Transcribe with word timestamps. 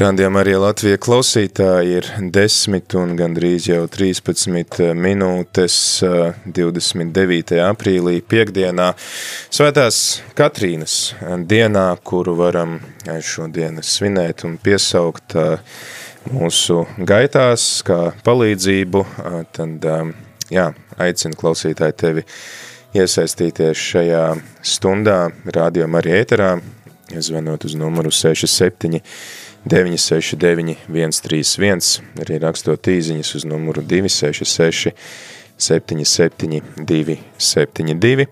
Rādījumā 0.00 0.40
arī 0.40 0.54
Latvija 0.56 0.96
klausītāji 0.96 1.96
ir 1.98 2.06
10 2.32 2.94
un 2.96 3.10
gandrīz 3.18 3.66
jau 3.68 3.82
13 3.92 4.94
minūtes 4.96 5.74
29. 6.56 7.58
aprīlī 7.60 8.14
piekdienā 8.24 8.86
Svētās 9.52 9.98
Katrīnas 10.38 10.94
dienā, 11.50 11.84
kuru 12.00 12.32
varam 12.38 12.78
šodien 13.04 13.82
svinēt 13.84 14.46
un 14.48 14.56
piesaukt 14.62 15.36
mūsu 16.32 16.78
gaitās 16.96 17.68
kā 17.84 18.00
palīdzību, 18.24 19.04
tad 19.52 19.84
jā, 20.48 20.66
aicinu 20.96 21.42
klausītāji 21.44 21.98
tevi 22.06 22.24
iesaistīties 22.96 23.84
šajā 23.92 24.24
stundā 24.64 25.20
rādījumā 25.44 26.00
arī 26.00 26.16
ēterā, 26.22 26.54
zvanot 27.20 27.68
uz 27.68 27.76
numuru 27.76 28.14
67 28.14 29.04
969 29.64 30.76
131, 30.88 32.00
arī 32.22 32.38
rakstot 32.40 32.88
īziņas 32.88 33.34
uz 33.36 33.44
numuru 33.48 33.84
266 33.84 34.94
77 35.60 36.62
272. 36.76 38.26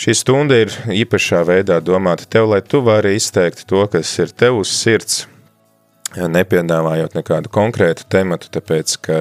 Šī 0.00 0.14
stunda 0.16 0.56
ir 0.62 0.72
īpašā 1.02 1.42
veidā 1.44 1.80
domāta 1.84 2.24
tev, 2.24 2.48
lai 2.54 2.62
tu 2.64 2.80
vari 2.84 3.14
izteikt 3.18 3.66
to, 3.68 3.84
kas 3.92 4.14
ir 4.22 4.32
tev 4.32 4.62
uz 4.62 4.72
sirds, 4.72 5.26
nepiedāvājot 6.16 7.14
nekādu 7.18 7.52
konkrētu 7.52 8.08
tematu, 8.10 8.48
tāpēc, 8.56 8.96
ka 9.04 9.20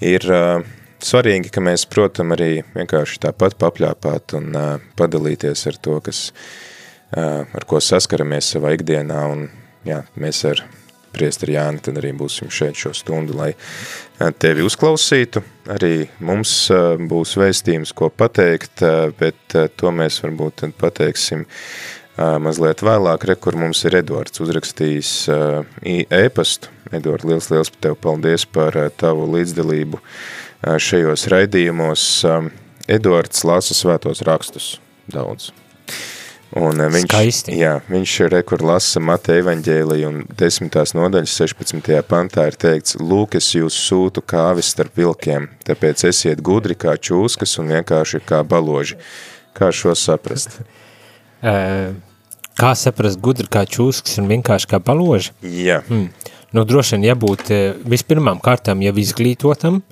ir 0.00 0.24
uh, 0.30 0.62
svarīgi, 1.02 1.50
ka 1.52 1.60
mēs, 1.64 1.88
protam, 1.90 2.32
arī 2.36 2.62
vienkārši 2.76 3.20
tāpat 3.26 3.58
papļāpāt 3.60 4.38
un 4.38 4.48
uh, 4.54 4.72
padalīties 4.96 5.66
ar 5.68 5.82
to, 5.82 5.98
kas, 6.06 6.30
uh, 7.16 7.44
ar 7.44 7.68
ko 7.68 7.82
saskaramies 7.82 8.54
savā 8.54 8.76
ikdienā, 8.78 9.26
un 9.34 9.48
jā, 9.86 10.04
mēs 10.16 10.44
ar 10.48 10.64
priesteri 11.16 11.56
Jāni 11.56 11.82
tad 11.82 11.98
arī 12.00 12.12
būsim 12.16 12.52
šeit 12.52 12.78
šo 12.78 12.92
stundu, 12.96 13.36
lai 13.40 13.50
tevi 14.38 14.64
uzklausītu. 14.66 15.42
Arī 15.72 16.06
mums 16.22 16.52
būs 17.10 17.34
vēstījums, 17.40 17.94
ko 17.96 18.12
pateikt, 18.12 18.84
bet 19.18 19.56
to 19.80 19.92
mēs 19.94 20.20
varbūt 20.22 20.62
tad 20.62 20.76
pateiksim 20.78 21.46
mazliet 22.16 22.80
vēlāk, 22.84 23.26
re, 23.28 23.36
kur 23.36 23.58
mums 23.60 23.82
ir 23.88 23.98
Edvards 23.98 24.40
uzrakstījis 24.40 25.12
e-pastu. 26.20 26.72
Edvard, 26.94 27.26
liels, 27.26 27.50
liels 27.50 27.72
par 27.74 27.82
tev 27.82 27.96
paldies 27.98 28.46
par 28.46 28.76
tavu 28.96 29.26
līdzdalību 29.34 30.00
šajos 30.62 31.26
raidījumos. 31.32 32.04
Edvards 32.86 33.42
lasa 33.42 33.74
svētos 33.74 34.22
rakstus 34.26 34.76
daudz. 35.10 35.50
Un 36.54 36.78
viņš, 36.78 37.08
Skaisti. 37.10 37.56
jā, 37.58 37.72
viņš 37.90 38.12
rekur 38.30 38.62
lasa 38.62 39.00
Mateja 39.02 39.42
evaņģēliju 39.42 40.08
un 40.08 40.20
desmitās 40.38 40.94
nodaļas 40.94 41.34
16. 41.42 41.90
pantā 42.06 42.46
ir 42.46 42.54
teikts, 42.54 42.94
lūk, 43.02 43.34
es 43.40 43.50
jūs 43.56 43.74
sūtu 43.88 44.22
kāvis 44.22 44.70
starp 44.70 44.94
vilkiem, 44.96 45.50
tāpēc 45.66 46.06
esiet 46.06 46.40
gudri 46.46 46.78
kā 46.78 46.94
čūskas 46.94 47.58
un 47.58 47.74
vienkārši 47.74 48.22
kā 48.24 48.44
baloži. 48.46 48.96
Kā 49.56 49.72
šo 49.74 49.96
saprast? 49.98 50.60
Kā 52.56 52.70
saprast 52.72 53.20
gudri 53.20 53.44
kā 53.52 53.66
čūskas 53.68 54.16
un 54.22 54.30
vienkārši 54.30 54.68
kā 54.70 54.78
baloži? 54.80 55.34
Jā. 55.44 55.82
Hmm. 55.90 56.06
Nu, 56.56 56.62
droši 56.64 56.94
vien 56.96 57.10
jābūt 57.10 57.50
vispirmām 57.84 58.38
kārtām 58.40 58.80
jau 58.80 58.94
izglītotam, 58.96 59.82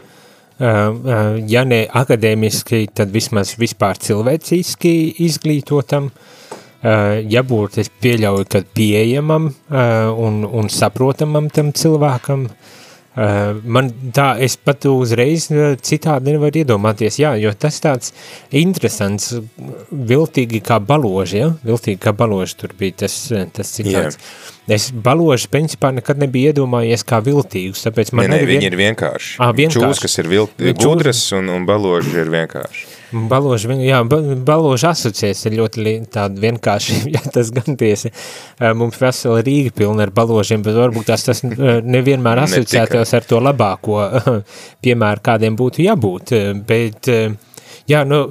ja 0.59 1.65
ne 1.69 1.81
akadēmiski, 2.01 2.87
tad 2.97 3.13
vismaz 3.13 3.53
vispār 3.61 4.01
cilvēciski 4.01 4.95
izglītotam, 5.27 6.09
jābūt, 6.85 7.79
es 7.81 7.91
pieļauju, 8.03 8.47
ka 8.51 8.63
pieejamam 8.77 9.51
un, 9.71 10.41
un 10.45 10.71
saprotamam 10.73 11.49
tam 11.55 11.73
cilvēkam, 11.77 12.49
man 13.65 13.91
tā, 14.17 14.27
es 14.43 14.57
pat 14.61 14.85
uzreiz 14.91 15.47
citādi 15.87 16.35
nevaru 16.35 16.65
iedomāties, 16.65 17.21
jā, 17.23 17.35
jo 17.41 17.55
tas 17.57 17.79
tāds 17.81 18.13
interesants, 18.51 19.33
viltīgi 19.91 20.61
kā 20.67 20.81
baloži, 20.83 21.41
ja, 21.45 21.53
viltīgi 21.65 22.03
kā 22.05 22.13
baloži 22.17 22.59
tur 22.61 22.77
bija 22.79 23.05
tas, 23.07 23.17
tas 23.55 23.73
citāds. 23.79 24.19
Jā. 24.19 24.54
Es 24.65 24.87
baloži, 24.89 25.45
principā, 25.53 25.91
nekad 25.93 26.17
nebiju 26.23 26.49
iedomājies 26.55 27.03
kā 27.05 27.19
viltīgus, 27.21 27.83
tāpēc 27.85 28.15
man 28.17 28.25
ne, 28.25 28.31
ne, 28.33 28.37
arī 28.41 28.47
viņi 28.55 28.63
vien... 28.65 28.73
ir 28.73 28.77
vienkārši. 28.81 29.35
Ā, 29.45 29.49
vienkārši. 29.59 29.83
Čūs, 29.83 30.01
kas 30.01 30.15
ir 30.23 30.31
vilt, 30.31 30.55
Čūs- 30.57 30.79
gudras 30.81 31.21
un, 31.37 31.51
un 31.53 31.67
baloži 31.69 32.15
ir 32.23 32.31
vienkārši. 32.33 32.87
Baloži, 33.29 33.69
vien- 33.69 33.83
jā, 33.85 33.99
ba- 34.09 34.23
baloži 34.49 34.89
asociēs 34.89 35.45
ir 35.51 35.59
ļoti 35.61 35.85
tādi 36.17 36.41
vienkārši, 36.47 36.97
jā, 37.19 37.23
tas 37.37 37.53
gan 37.53 37.77
tiesa. 37.77 38.09
Mums 38.81 38.97
vesela 39.05 39.45
Rīga 39.45 39.75
pilna 39.83 40.09
ar 40.09 40.15
baložiem, 40.17 40.65
bet 40.65 40.81
varbūt 40.81 41.13
tas 41.13 41.45
eh, 41.45 41.81
nevienmēr 41.85 42.41
Ne 42.41 42.49
asociētos 42.49 43.15
ar 43.21 43.29
to 43.29 43.45
labāko 43.45 44.01
piemēru, 44.85 45.27
kādiem 45.29 45.61
būtu 45.61 45.85
jābūt. 45.85 46.33
Bet, 46.65 47.13
jā, 47.93 48.05
nu, 48.09 48.25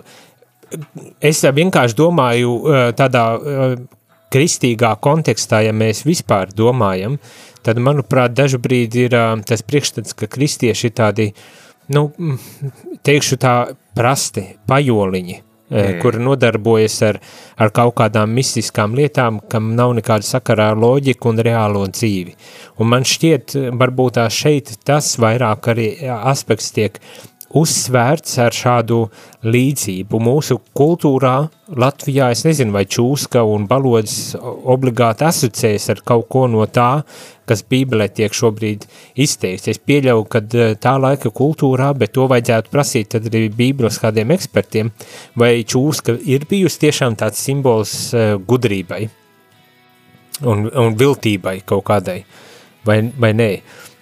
es 1.22 1.46
vienkārši 1.46 2.02
domāju 2.02 2.58
tādā 2.98 3.28
kristīgā 4.34 4.96
kontekstā, 5.04 5.64
ja 5.68 5.74
mēs 5.76 6.04
vispār 6.08 6.52
domājam, 6.56 7.20
tad, 7.66 7.80
manuprāt, 7.84 8.36
dažu 8.38 8.60
brīdi 8.64 9.08
ir 9.08 9.18
tas 9.48 9.66
priekšstats, 9.66 10.18
ka 10.18 10.30
kristieši 10.32 10.90
ir 10.90 10.96
tādi, 10.98 11.32
nu, 11.94 12.10
teikšu 13.06 13.40
tā 13.42 13.56
prasti, 13.96 14.46
pajoliņi, 14.70 15.40
mm. 15.70 16.00
kur 16.02 16.18
nodarbojas 16.22 16.98
ar, 17.08 17.20
ar 17.62 17.74
kaut 17.76 17.96
kādām 18.00 18.34
mistiskām 18.36 18.96
lietām, 18.98 19.40
kam 19.50 19.74
nav 19.78 19.94
nekāda 20.00 20.26
sakarā 20.28 20.72
ar 20.74 20.82
loģiku 20.82 21.32
un 21.32 21.44
reālo 21.46 21.84
dzīvi. 21.92 22.36
Un 22.82 22.90
man 22.94 23.08
šķiet, 23.08 23.58
varbūt 23.80 24.18
tā 24.20 24.28
šeit 24.34 24.76
tas 24.88 25.14
vairāk 25.22 25.72
arī 25.74 25.88
aspekts 26.20 26.74
tiek 26.76 27.00
uzsvērts 27.54 28.38
ar 28.42 28.56
šādu 28.56 29.00
līdzību. 29.46 30.20
Mūsu 30.24 30.58
kultūrā 30.76 31.36
Latvijā, 31.80 32.32
es 32.34 32.44
nezinu, 32.48 32.74
vai 32.74 32.84
čūska 32.90 33.44
un 33.46 33.68
balodis 33.70 34.34
obligāti 34.42 35.28
asociējas 35.28 35.90
ar 35.94 36.04
kaut 36.06 36.28
ko 36.34 36.46
no 36.50 36.66
tā, 36.66 37.04
kas 37.50 37.64
Bībelē 37.70 38.08
tiek 38.16 38.34
šobrīd 38.34 38.88
izteikts. 39.20 39.70
Es 39.72 39.82
pieļauju, 39.82 40.28
ka 40.32 40.44
eh, 40.44 40.76
tā 40.82 40.96
laika 41.02 41.32
kultūrā, 41.34 41.92
bet 41.98 42.16
to 42.16 42.28
vajadzētu 42.32 42.74
prasīt 42.74 43.14
tad 43.14 43.30
arī 43.32 43.48
Bībeles 43.54 44.00
kādiem 44.02 44.34
ekspertiem, 44.36 44.94
vai 45.40 45.56
čūska 45.68 46.18
ir 46.26 46.48
bijusi 46.50 46.86
tiešām 46.88 47.18
tāds 47.20 47.42
simbols 47.44 47.94
uh, 48.16 48.36
gudrībai 48.48 49.04
un, 50.42 50.68
un 50.68 50.96
viltībai 50.98 51.60
kaut 51.68 51.86
kādai, 51.90 52.22
vai, 52.88 53.02
vai 53.20 53.34
nē. 53.38 53.50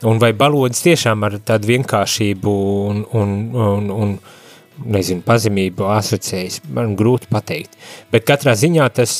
Un 0.07 0.17
vai 0.17 0.31
balodis 0.33 0.81
tiešām 0.81 1.27
ar 1.27 1.35
tādu 1.45 1.69
vienkāršību 1.69 2.53
un, 2.89 3.01
un, 3.17 3.33
un, 3.53 3.89
un 3.93 4.15
nezinu, 4.89 5.21
pazemību 5.25 5.85
asociējas, 5.93 6.61
man 6.73 6.95
grūti 6.97 7.29
pateikt. 7.29 7.77
Bet 8.13 8.25
katrā 8.25 8.55
ziņā 8.57 8.87
tas 8.97 9.13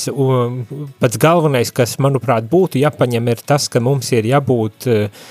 pats 1.01 1.21
galvenais, 1.21 1.69
kas, 1.75 1.99
manuprāt, 2.01 2.49
būtu 2.49 2.81
jāpaņem, 2.81 3.29
ir 3.29 3.45
tas, 3.45 3.69
ka 3.69 3.83
mums 3.83 4.09
ir 4.15 4.25
jābūt 4.31 4.89
uh, 4.89 5.29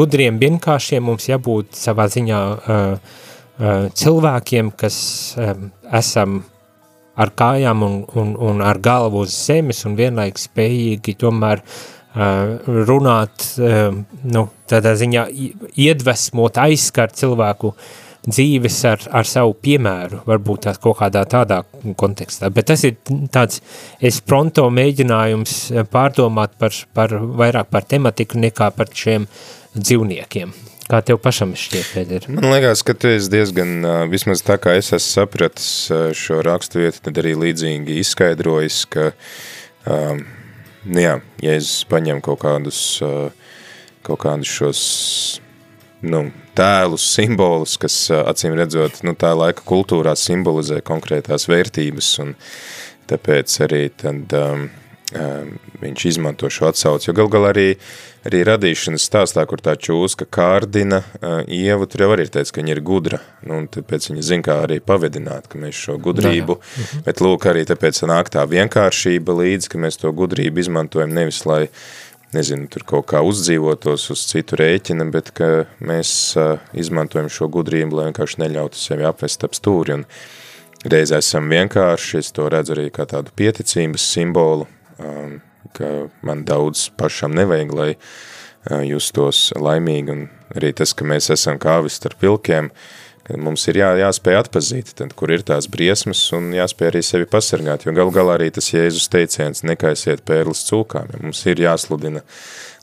gudriem, 0.00 0.40
vienkāršiem, 0.40 1.04
mums 1.10 1.28
jābūt 1.28 1.76
savā 1.76 2.08
ziņā 2.14 2.42
uh, 2.48 3.14
uh, 3.60 3.86
cilvēkiem, 3.92 4.72
kas 4.80 4.96
um, 5.36 5.68
esam 5.92 6.40
ar 7.20 7.36
kājām 7.36 7.84
un, 7.84 8.04
un, 8.16 8.36
un 8.40 8.64
ar 8.64 8.80
galvu 8.80 9.26
uz 9.26 9.36
zemes 9.36 9.84
un 9.84 9.98
vienlaiks 9.98 10.48
spējīgi 10.48 11.20
tomēr 11.20 11.60
uh, 11.60 12.01
runāt, 12.12 13.44
nu, 13.58 14.46
tādā 14.68 14.94
ziņā 15.00 15.26
iedvesmot, 15.80 16.58
aizskart 16.60 17.16
cilvēku 17.16 17.72
dzīves 18.22 18.76
ar, 18.86 19.06
ar 19.18 19.26
savu 19.26 19.54
piemēru, 19.58 20.20
varbūt 20.28 20.66
tās 20.68 20.78
kaut 20.82 21.00
kādā 21.00 21.24
tādā 21.26 21.62
kontekstā. 21.98 22.52
Bet 22.54 22.68
tas 22.70 22.84
ir 22.86 22.98
tāds, 23.34 23.62
es 23.98 24.20
pronto 24.22 24.68
mēģinājums 24.70 25.56
pārdomāt 25.90 26.54
par, 26.60 26.76
par 26.94 27.16
vairāk 27.18 27.72
par 27.72 27.88
tematiku 27.88 28.38
nekā 28.42 28.70
par 28.76 28.92
šiem 28.94 29.26
dzīvniekiem. 29.74 30.52
Kā 30.92 30.98
tev 31.06 31.18
pašam 31.22 31.54
šķiet, 31.56 31.88
Pēter? 31.94 32.28
Man 32.34 32.50
liekas, 32.52 32.82
ka 32.84 32.94
tu 32.98 33.08
esi 33.08 33.30
diezgan, 33.32 33.86
vismaz 34.12 34.42
tā 34.44 34.58
kā 34.60 34.74
es 34.76 34.90
esmu 34.92 35.08
sapratis 35.08 35.68
šo 36.18 36.42
rakstu 36.44 36.82
vietu, 36.82 37.00
tad 37.06 37.20
arī 37.22 37.32
līdzīgi 37.38 37.96
izskaidrojis, 38.02 38.82
ka, 38.92 39.08
um, 39.88 40.24
jā, 40.86 41.16
Jēzus 41.42 41.86
paņem 41.90 42.20
kaut 42.24 42.42
kādus, 42.42 42.80
kaut 44.06 44.22
kādus 44.24 44.50
šos, 44.50 44.82
nu, 46.02 46.26
tēlus, 46.58 47.06
simbolus, 47.14 47.78
kas 47.80 47.96
acīm 48.18 48.56
redzot, 48.58 49.00
nu, 49.06 49.14
tā 49.18 49.32
laika 49.38 49.64
kultūrā 49.68 50.14
simbolizē 50.18 50.82
konkrētās 50.84 51.48
vērtības, 51.50 52.12
un 52.24 52.34
tāpēc 53.10 53.58
arī 53.66 53.84
tad 54.02 54.34
um, 54.38 54.68
viņš 55.82 56.04
izmanto 56.08 56.50
šo 56.50 56.70
atsauci, 56.70 57.08
jo 57.10 57.14
gal 57.16 57.30
gal 57.32 57.48
arī, 57.50 57.66
arī 58.28 58.42
radīšanas 58.48 59.06
stāstā, 59.08 59.44
kur 59.48 59.62
tā 59.62 59.74
čūska 59.76 60.28
kārdina 60.32 61.02
uh, 61.02 61.40
ievu, 61.46 61.88
tur 61.90 62.06
jau 62.06 62.10
arī 62.14 62.26
ir 62.26 62.32
teicis, 62.34 62.54
ka 62.54 62.62
viņa 62.62 62.74
ir 62.76 62.82
gudra, 62.86 63.20
nu, 63.46 63.62
un 63.62 63.68
tāpēc 63.72 64.10
viņa 64.10 64.26
zina, 64.28 64.46
kā 64.46 64.58
arī 64.66 64.78
pavedināt, 64.84 65.48
ka 65.52 65.60
mēs 65.60 65.80
šo 65.86 65.98
gudrību, 66.02 66.58
jā, 66.58 66.76
jā. 66.76 66.86
Mhm. 66.86 67.04
bet 67.08 67.24
lūk, 67.24 67.48
arī 67.52 67.66
tāpēc 67.68 68.02
nāk 68.10 68.32
tā 68.32 68.46
vienkāršība 68.48 69.36
līdzi, 69.42 69.72
ka 69.72 69.82
mēs 69.82 70.00
to 70.02 70.12
gudrību 70.16 70.64
izmantojam 70.64 71.14
nevis, 71.16 71.44
lai 71.48 71.66
nezinu, 72.32 72.68
tur 72.72 72.86
kaut 72.88 73.10
kā 73.12 73.20
uzdzīvotos 73.26 74.08
uz 74.14 74.22
citu 74.30 74.56
rēķina, 74.60 75.08
bet 75.12 75.32
ka 75.36 75.50
mēs 75.84 76.12
uh, 76.40 76.62
izmantojam 76.72 77.28
šo 77.32 77.50
gudrību, 77.52 77.98
lai 77.98 78.08
vienkārši 78.08 78.40
neļautu 78.44 78.80
sevi 78.80 79.04
apvest 79.08 79.44
ap 79.44 79.58
stūri, 79.58 80.00
un 80.00 80.06
reiz 80.88 81.12
esam 81.14 81.50
vienkārši, 81.52 82.22
es 82.22 82.32
to 82.34 82.48
redzu 82.52 82.76
arī 82.76 82.88
kā 82.94 83.06
tādu 83.10 83.34
pieticības 83.36 84.06
simbolu, 84.14 84.66
ka 85.76 85.92
man 86.26 86.44
daudz 86.48 86.88
pašam 86.98 87.36
nevajag, 87.38 87.72
lai 87.78 87.90
uh, 87.94 88.82
justos 88.86 89.50
laimīgi, 89.56 90.16
un 90.16 90.26
arī 90.56 90.74
tas, 90.76 90.92
ka 90.96 91.06
mēs 91.08 91.30
esam 91.34 91.60
kāvis 91.62 92.00
starp 92.00 92.22
vilkiem, 92.24 92.72
uh, 92.72 92.90
ka 93.26 93.38
mums 93.40 93.64
ir 93.70 93.78
jā, 93.78 93.90
jāspēj 94.00 94.38
atpazīt, 94.40 94.92
tad, 94.98 95.14
kur 95.18 95.32
ir 95.34 95.44
tās 95.46 95.68
briesmas 95.70 96.20
un 96.36 96.50
jāspēj 96.56 96.90
arī 96.90 97.02
sevi 97.06 97.28
pasargāt, 97.30 97.86
jo 97.86 97.94
galu 97.96 98.14
galā 98.14 98.36
arī 98.38 98.50
tas 98.54 98.72
Jēzus 98.72 99.08
teiciens 99.12 99.62
nekaisiet 99.66 100.24
pērlis 100.28 100.64
cūkām, 100.68 101.12
ja 101.12 101.22
mums 101.22 101.42
ir 101.46 101.62
jāsludina 101.62 102.24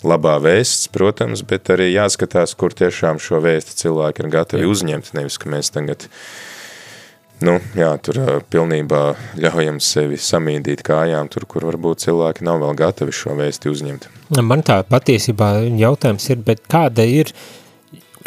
labā 0.08 0.38
vēsts, 0.44 0.88
protams, 0.96 1.44
bet 1.48 1.72
arī 1.76 1.92
jāskatās, 1.92 2.56
kur 2.60 2.76
tiešām 2.76 3.20
šo 3.24 3.42
vēsti 3.44 3.76
cilvēki 3.84 4.24
ir 4.24 4.32
gatavi 4.38 4.64
jā. 4.64 4.72
uzņemt, 4.72 5.12
nevis, 5.18 5.40
ka 5.42 5.52
mēs 5.52 5.74
tagad 5.76 6.08
nu, 7.46 7.56
jā, 7.78 7.92
tur 8.04 8.20
pilnībā 8.52 9.04
ļaujam 9.40 9.80
sevi 9.84 10.20
samīdīt 10.20 10.84
kājām, 10.86 11.30
tur, 11.32 11.46
kur 11.50 11.68
varbūt 11.70 12.06
cilvēki 12.06 12.46
nav 12.48 12.62
vēl 12.64 12.78
gatavi 12.80 13.16
šo 13.16 13.36
vēsti 13.40 13.72
uzņemt. 13.72 14.10
Man 14.46 14.64
tā 14.66 14.82
patiesībā 14.88 15.54
jautājums 15.80 16.30
ir, 16.34 16.44
bet 16.46 16.66
kāda 16.70 17.06
ir 17.08 17.34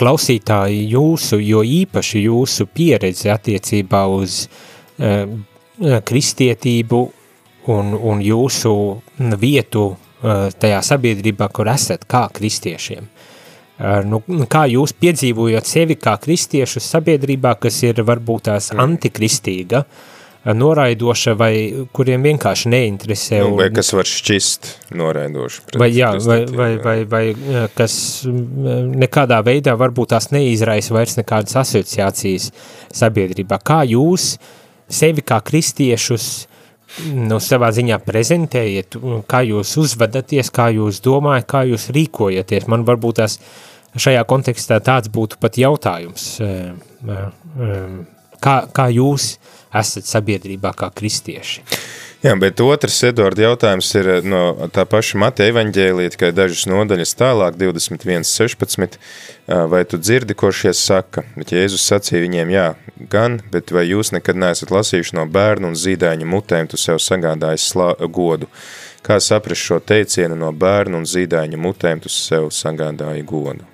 klausītāji 0.00 0.86
jūsu, 0.92 1.38
jo 1.44 1.62
īpaši 1.66 2.24
jūsu 2.26 2.66
pieredzi 2.72 3.30
attiecībā 3.32 4.04
uz 4.10 4.46
uh, 4.46 5.26
kristietību 6.08 7.02
un, 7.72 7.92
un 7.94 8.22
jūsu 8.24 8.72
vietu 9.38 9.84
uh, 9.92 10.48
tajā 10.50 10.80
sabiedrībā, 10.88 11.48
kur 11.54 11.70
esat 11.72 12.08
kā 12.08 12.26
kristiešiem. 12.34 13.11
Uh, 13.82 13.98
nu, 14.06 14.22
kā 14.46 14.68
jūs 14.70 14.94
piedzīvojat 14.94 15.66
sevi 15.66 15.98
kā 15.98 16.14
kristiešus 16.22 16.86
sabiedrībā, 16.94 17.56
kas 17.58 17.82
ir 17.82 18.04
varbūt 18.06 18.46
tās 18.46 18.70
antikristīga, 18.78 19.82
uh, 19.82 20.10
noraidoša 20.50 21.34
vai 21.38 21.54
kuriem 21.94 22.24
vienkārši 22.26 22.70
neinteresē. 22.72 23.38
Nu, 23.44 23.56
vai 23.60 23.68
kas 23.74 23.92
var 23.94 24.08
šķist 24.08 24.70
noraidoši. 24.98 25.62
Vai, 25.78 25.88
jā, 25.94 26.10
vai, 26.26 26.40
vai, 26.50 26.70
vai, 26.82 26.96
vai 27.06 27.24
kas 27.76 27.94
nekādā 28.26 29.38
veidā 29.46 29.76
varbūt 29.78 30.14
tās 30.16 30.32
neizraisa 30.34 30.96
vairs 30.96 31.14
nekādas 31.20 31.54
asociācijas 31.62 32.50
sabiedrībā. 32.90 33.60
Kā 33.62 33.82
jūs 33.86 34.34
sevi 34.92 35.22
kā 35.22 35.38
kristiešus 35.46 36.30
nu, 37.14 37.38
savā 37.40 37.70
ziņā 37.72 38.02
prezentējiet, 38.04 38.98
kā 39.30 39.44
jūs 39.46 39.76
uzvedaties, 39.80 40.50
kā 40.52 40.72
jūs 40.74 40.98
domājat, 41.06 41.46
kā 41.54 41.62
jūs 41.70 41.86
rīkojaties. 41.94 42.66
Man 42.68 42.82
varbūt 42.88 43.22
tās 43.22 43.38
šajā 43.96 44.22
kontekstā 44.28 44.80
tāds 44.84 45.10
būtu 45.12 45.40
pat 45.42 45.58
jautājums. 45.60 46.36
Kā, 48.42 48.56
kā 48.74 48.88
jūs 48.90 49.36
esat 49.72 50.08
sabiedrībā 50.08 50.72
kā 50.76 50.90
kristieši. 50.94 51.62
Jā, 52.22 52.36
bet 52.38 52.60
otrs, 52.62 53.00
Edvards, 53.08 53.40
jautājums 53.42 53.88
ir 53.98 54.08
no 54.22 54.68
tā 54.70 54.84
paša 54.86 55.18
Mateja 55.18 55.50
evaņģēlija, 55.50 56.12
tikai 56.14 56.28
dažas 56.30 56.68
nodaļas 56.70 57.16
tālāk, 57.18 57.56
21.16. 57.58 58.94
Vai 59.72 59.80
tu 59.90 59.98
dzirdi, 59.98 60.36
ko 60.38 60.52
šie 60.54 60.70
saka? 60.78 61.24
Bet 61.34 61.50
Jēzus 61.50 61.82
sacīja 61.90 62.22
viņiem, 62.22 62.52
jā, 62.54 62.68
gan, 63.10 63.40
bet 63.50 63.74
vai 63.74 63.88
jūs 63.88 64.12
nekad 64.14 64.38
neesat 64.38 64.70
lasījuši 64.70 65.18
no 65.18 65.26
bērnu 65.34 65.72
un 65.72 65.76
zīdaiņu 65.82 66.30
mutēm, 66.30 66.70
tu 66.70 66.78
sev 66.78 67.02
sagādājis 67.02 67.66
slā, 67.74 67.90
godu? 68.06 68.46
Kā 69.02 69.18
saprast 69.18 69.66
šo 69.66 69.82
teicienu 69.82 70.38
no 70.38 70.54
bērnu 70.54 71.02
un 71.02 71.10
zīdaiņu 71.10 71.58
mutēm, 71.58 72.06
tu 72.06 72.12
sev 72.22 72.52
sagādāji 72.54 73.26
godu? 73.26 73.71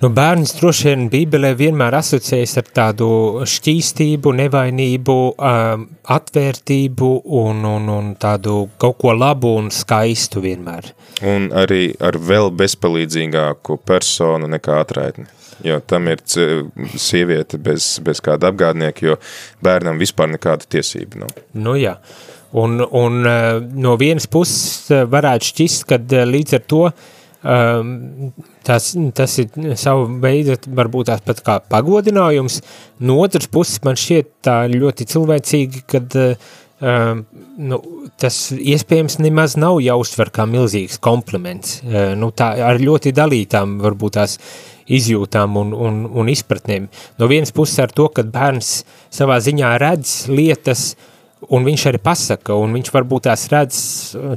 Nu, 0.00 0.08
bērns 0.16 0.54
droši 0.56 0.86
vien 0.86 1.02
Bībelē 1.12 1.50
vienmēr 1.60 1.92
asociējas 1.98 2.54
ar 2.56 2.68
tādu 2.72 3.08
šķīstību, 3.52 4.32
nevainību, 4.38 5.16
um, 5.36 5.82
atvērtību 6.14 7.10
un, 7.40 7.60
un, 7.68 7.90
un 7.92 8.08
tādu 8.22 8.62
kaut 8.80 8.96
ko 9.02 9.12
labu 9.12 9.52
un 9.58 9.68
skaistu 9.68 10.40
vienmēr. 10.46 10.88
Un 11.28 11.50
arī 11.52 11.90
ar 12.00 12.16
vēl 12.16 12.48
bezpalīdzīgāku 12.62 13.76
personu 13.84 14.48
nekā 14.48 14.80
atraitni. 14.86 15.28
Jo 15.68 15.82
tam 15.84 16.08
ir 16.08 16.24
sieviete 16.24 17.60
bez, 17.60 17.92
bez 18.00 18.24
kāda 18.24 18.48
apgādnieka, 18.48 19.04
jo 19.04 19.20
bērnam 19.60 20.00
vispār 20.00 20.32
nekāda 20.32 20.64
tiesība 20.64 21.26
nav. 21.26 21.36
Nu 21.52 21.76
jā, 21.76 21.98
un, 22.56 22.80
un 22.88 23.20
uh, 23.20 23.60
no 23.60 24.00
vienas 24.00 24.24
puses 24.32 24.88
uh, 24.88 25.04
varētu 25.04 25.52
šķist, 25.52 25.90
kad 25.92 26.16
uh, 26.16 26.24
līdz 26.24 26.62
ar 26.62 26.70
to 26.72 26.86
uh, 26.88 27.08
Um, 27.40 28.32
tas, 28.62 28.90
tas 29.16 29.34
ir 29.40 29.76
savu 29.80 30.04
veidu, 30.20 30.58
varbūt 30.76 31.08
tās 31.08 31.22
pat 31.24 31.38
kā 31.44 31.54
pagodinājums. 31.72 32.58
No 33.00 33.16
otras 33.24 33.48
puses, 33.48 33.78
man 33.86 33.96
šķiet 33.96 34.34
tā 34.44 34.56
ļoti 34.68 35.06
cilvēcīgi, 35.08 35.80
kad 35.88 36.16
um, 36.20 37.22
nu, 37.56 37.78
tas 38.20 38.42
iespējams 38.52 39.16
nemaz 39.24 39.56
nav 39.56 39.80
jāuztver 39.80 40.28
kā 40.36 40.44
milzīgs 40.50 41.00
kompliments. 41.00 41.78
Uh, 41.80 42.12
nu, 42.20 42.28
tā 42.36 42.50
ar 42.66 42.80
ļoti 42.82 43.14
dalītām 43.16 43.78
varbūt 43.80 44.18
tās 44.18 44.36
izjūtām 44.90 45.56
un, 45.56 45.70
un, 45.72 46.02
un 46.20 46.28
izpratnēm. 46.28 46.90
No 47.16 47.28
vienas 47.30 47.54
puses 47.56 47.80
ar 47.80 47.94
to, 47.94 48.10
ka 48.12 48.26
bērns 48.26 48.82
savā 49.08 49.38
ziņā 49.40 49.70
redz 49.80 50.26
lietas, 50.28 50.90
un 51.48 51.64
viņš 51.64 51.86
arī 51.88 52.02
pasaka, 52.04 52.52
un 52.52 52.76
viņš 52.76 52.92
varbūt 52.92 53.30
tās 53.30 53.46
redz 53.48 53.80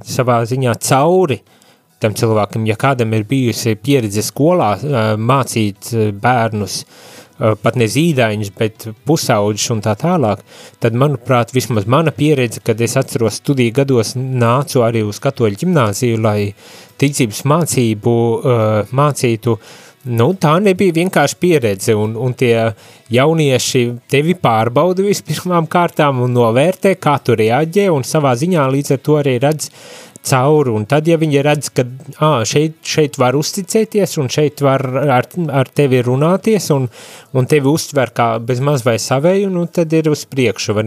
savā 0.07 0.39
ziņā 0.48 0.77
cauri 0.88 1.41
uh, 1.41 1.60
tam 2.03 2.15
cilvēkam, 2.19 2.67
ja 2.69 2.77
kādam 2.79 3.15
ir 3.15 3.25
bijusi 3.29 3.77
pieredze 3.79 4.24
skolā 4.25 4.75
mācīt 5.19 5.93
bērnus, 6.22 6.83
pat 7.38 7.77
ne 7.79 7.88
zīdaiņus, 7.89 8.51
bet 8.57 8.86
pusauģus 9.07 9.69
un 9.74 9.81
tā 9.83 9.95
tālāk, 10.00 10.43
tad, 10.83 10.95
manuprāt, 11.00 11.53
vismaz 11.55 11.88
mana 11.89 12.13
pieredze, 12.15 12.62
kad 12.63 12.81
es 12.81 12.95
atceros 13.00 13.39
studiju 13.41 13.74
gados 13.81 14.13
nācu 14.17 14.83
arī 14.86 15.01
uz 15.07 15.19
katoļu 15.24 15.63
ģimnāziju, 15.63 16.22
lai 16.24 16.53
ticības 17.01 17.41
mācību 17.50 18.13
mācītu, 18.93 19.57
nu, 20.13 20.29
tā 20.39 20.53
nebija 20.62 20.95
vienkārši 21.00 21.39
pieredze, 21.41 21.98
un, 21.98 22.15
un 22.19 22.38
tie 22.38 22.55
jaunieši 23.13 23.83
tevi 24.12 24.38
pārbauda 24.39 25.05
vispirmām 25.05 25.67
kārtām 25.72 26.22
un 26.24 26.33
novērtē, 26.38 26.95
kā 27.01 27.17
tu 27.24 27.38
reaģē, 27.39 27.89
un 27.91 28.05
savā 28.07 28.36
ziņā 28.39 28.69
līdz 28.77 28.98
ar 28.98 29.03
to 29.03 29.19
arī 29.19 29.38
redz 29.41 29.72
cauri, 30.30 30.72
un 30.72 30.88
tad, 30.89 31.08
ja 31.10 31.18
viņi 31.20 31.44
redz, 31.44 31.70
ka 31.75 31.86
ā, 32.24 32.32
šeit, 32.48 32.80
šeit 32.88 33.20
var 33.22 33.36
uzticēties, 33.39 34.18
un 34.24 34.32
šeit 34.32 34.63
var 34.63 34.86
ar, 35.03 35.30
ar 35.51 35.72
tevi 35.75 36.01
runāties, 36.06 36.70
un, 36.75 36.88
un 37.36 37.50
tevi 37.50 37.72
uztver 37.72 38.13
kā 38.15 38.30
bez 38.44 38.63
maz 38.63 38.86
vai 38.88 38.98
savēju, 39.01 39.51
nu 39.53 39.68
tad 39.68 39.94
ir 39.94 40.12
uz 40.13 40.25
priekšu? 40.30 40.80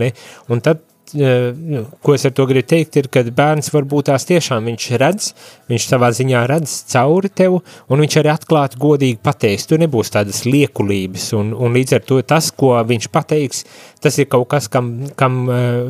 Un 0.53 0.63
tad 0.65 0.81
ko 1.13 2.15
es 2.15 2.25
ar 2.27 2.33
to 2.35 2.47
gribu 2.49 2.67
teikt, 2.67 2.97
ir, 2.99 3.09
ka 3.13 3.23
bērns 3.23 3.71
varbūt 3.75 4.09
tās 4.11 4.27
tiešām 4.29 4.67
viņš 4.71 4.87
redz, 5.03 5.29
viņš 5.71 5.87
savā 5.91 6.11
ziņā 6.17 6.43
redz 6.51 6.75
cauri 6.93 7.31
tev, 7.31 7.61
un 7.93 8.03
viņš 8.03 8.19
arī 8.21 8.33
atklāti 8.33 8.81
godīgi 8.83 9.21
pateiks, 9.23 9.69
tu 9.71 9.79
nebūs 9.81 10.11
tādas 10.15 10.45
liekulības, 10.49 11.29
un, 11.39 11.53
un 11.55 11.77
līdz 11.77 11.99
ar 11.99 12.07
to 12.09 12.21
tas, 12.27 12.51
ko 12.51 12.75
viņš 12.87 13.09
pateiks, 13.15 13.65
tas 14.03 14.19
ir 14.19 14.29
kaut 14.33 14.49
kas, 14.51 14.69
kam, 14.73 14.93
kam, 15.19 15.45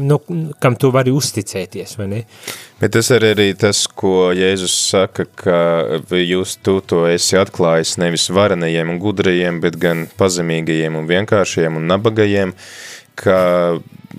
nu, 0.04 0.20
kam 0.62 0.76
tu 0.80 0.92
vari 0.94 1.14
uzticēties, 1.14 1.96
vai 2.00 2.11
ne? 2.12 2.23
Bet 2.80 2.92
tas 2.92 3.08
ir 3.14 3.25
arī 3.25 3.50
tas, 3.56 3.87
ko 3.88 4.35
Jēzus 4.37 4.75
saka, 4.90 5.25
ka 5.32 5.61
jūs 6.20 6.58
tu 6.61 6.78
to 6.85 7.06
esi 7.08 7.38
atklājis 7.40 7.96
nevis 8.02 8.28
varenajiem 8.28 8.92
un 8.92 9.00
gudrajiem, 9.00 9.62
bet 9.64 9.78
gan 9.80 10.04
pazemīgajiem 10.20 10.99
un 10.99 11.08
vienkāršajiem 11.08 11.80
un 11.80 11.88
nabagajiem, 11.88 12.52
ka 13.16 13.38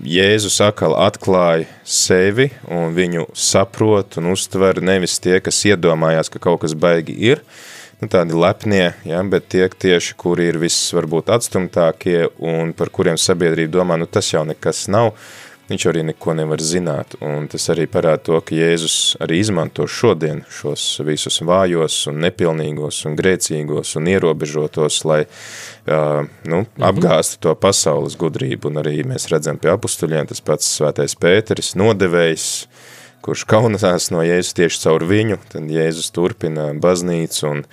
Jēzus 0.07 0.59
atkal 0.63 0.95
atklāja 0.99 1.67
sevi 1.87 2.49
un 2.71 2.93
viņu 2.95 3.27
saprot 3.37 4.19
un 4.21 4.31
uztver 4.33 4.81
nevis 4.83 5.17
tie, 5.23 5.39
kas 5.43 5.63
iedomājās, 5.69 6.31
ka 6.33 6.41
kaut 6.43 6.61
kas 6.63 6.75
baigi 6.77 7.15
ir, 7.29 7.41
nu, 8.01 8.09
tādi 8.11 8.37
lepnie, 8.37 8.91
ja, 9.07 9.23
bet 9.23 9.49
tie 9.53 9.67
tieši, 9.69 10.15
kuri 10.19 10.49
ir 10.51 10.59
viss 10.61 10.93
varbūt 10.95 11.31
atstumtākie 11.33 12.27
un 12.37 12.73
par 12.77 12.91
kuriem 12.93 13.19
sabiedrība 13.21 13.79
domā, 13.79 13.97
nu 13.99 14.09
tas 14.09 14.29
jau 14.33 14.43
nekas 14.47 14.85
nav, 14.93 15.13
viņš 15.67 15.85
arī 15.91 16.03
neko 16.07 16.33
nevar 16.37 16.61
zināt, 16.63 17.17
un 17.23 17.47
tas 17.51 17.67
arī 17.73 17.87
parāda 17.91 18.23
to, 18.29 18.39
ka 18.43 18.55
Jēzus 18.55 19.17
arī 19.23 19.41
izmanto 19.43 19.87
šodien 19.87 20.43
šos 20.53 20.85
visus 21.07 21.41
vājos 21.45 21.99
un 22.11 22.21
nepilnīgos 22.23 23.03
un 23.09 23.17
grēcīgos 23.19 23.95
un 23.99 24.09
ierobežotos, 24.13 25.01
lai 25.09 25.21
uh, 25.27 26.23
nu, 26.47 26.63
mhm. 26.63 26.87
apgāstu 26.89 27.41
to 27.47 27.55
pasaules 27.59 28.17
gudrību, 28.19 28.71
un 28.71 28.83
arī 28.83 29.01
mēs 29.07 29.29
redzam 29.33 29.59
pie 29.61 29.73
apustuļiem, 29.75 30.31
tas 30.31 30.43
pats 30.43 30.71
svētais 30.79 31.17
Pēteris 31.19 31.75
nodevējs, 31.79 32.49
kurš 33.25 33.43
kaunasās 33.49 34.11
no 34.13 34.23
Jēzus 34.23 34.55
tieši 34.57 34.83
caur 34.85 35.07
viņu, 35.07 35.41
tad 35.51 35.71
Jēzus 35.71 36.13
turpina 36.15 36.69
baznīcu 36.79 37.49
un, 37.49 37.65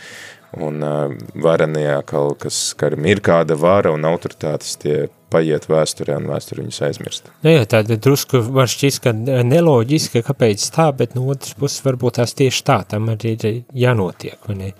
un 0.67 0.87
uh, 0.87 1.19
varenajā 1.47 2.01
kas, 2.11 2.65
karam 2.79 3.07
ir 3.07 3.23
kāda 3.23 3.59
vara 3.59 3.95
un 3.95 4.09
autoritātes 4.09 4.81
tie 4.83 5.05
paiet 5.35 5.69
vēsturē 5.71 6.19
un 6.21 6.29
vēsture 6.31 6.63
viņus 6.63 6.83
aizmirst. 6.89 7.31
Nu 7.45 7.55
jā, 7.57 7.65
tāda 7.71 7.99
drusku 8.01 8.41
var 8.55 8.71
šķist, 8.71 9.03
ka 9.05 9.15
neloģiski, 9.15 10.23
kāpēc 10.27 10.67
tā, 10.75 10.91
bet 10.97 11.17
no 11.19 11.27
otras 11.35 11.57
puses 11.59 11.83
varbūt 11.85 12.21
tās 12.21 12.37
tieši 12.39 12.63
tā, 12.67 12.81
tam 12.95 13.11
arī 13.15 13.35
ir 13.35 13.59
jānotiek, 13.85 14.39
vai 14.49 14.59
ne? 14.61 14.71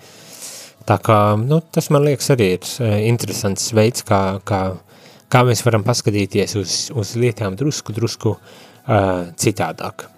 Tā 0.85 0.99
kā, 1.01 1.19
nu, 1.41 1.63
tas 1.73 1.89
man 1.95 2.05
liekas 2.05 2.29
arī 2.35 2.51
ir 2.59 2.67
eh, 2.85 2.97
interesants 3.09 3.71
veids, 3.77 4.05
kā, 4.05 4.21
kā, 4.45 4.63
kā 5.33 5.45
mēs 5.49 5.65
varam 5.65 5.85
paskatīties 5.87 6.59
uz, 6.61 6.81
uz 6.93 7.15
lietām 7.17 7.57
drusku, 7.57 7.95
drusku 7.97 8.35
uh, 8.37 9.31
citādāk. 9.41 10.11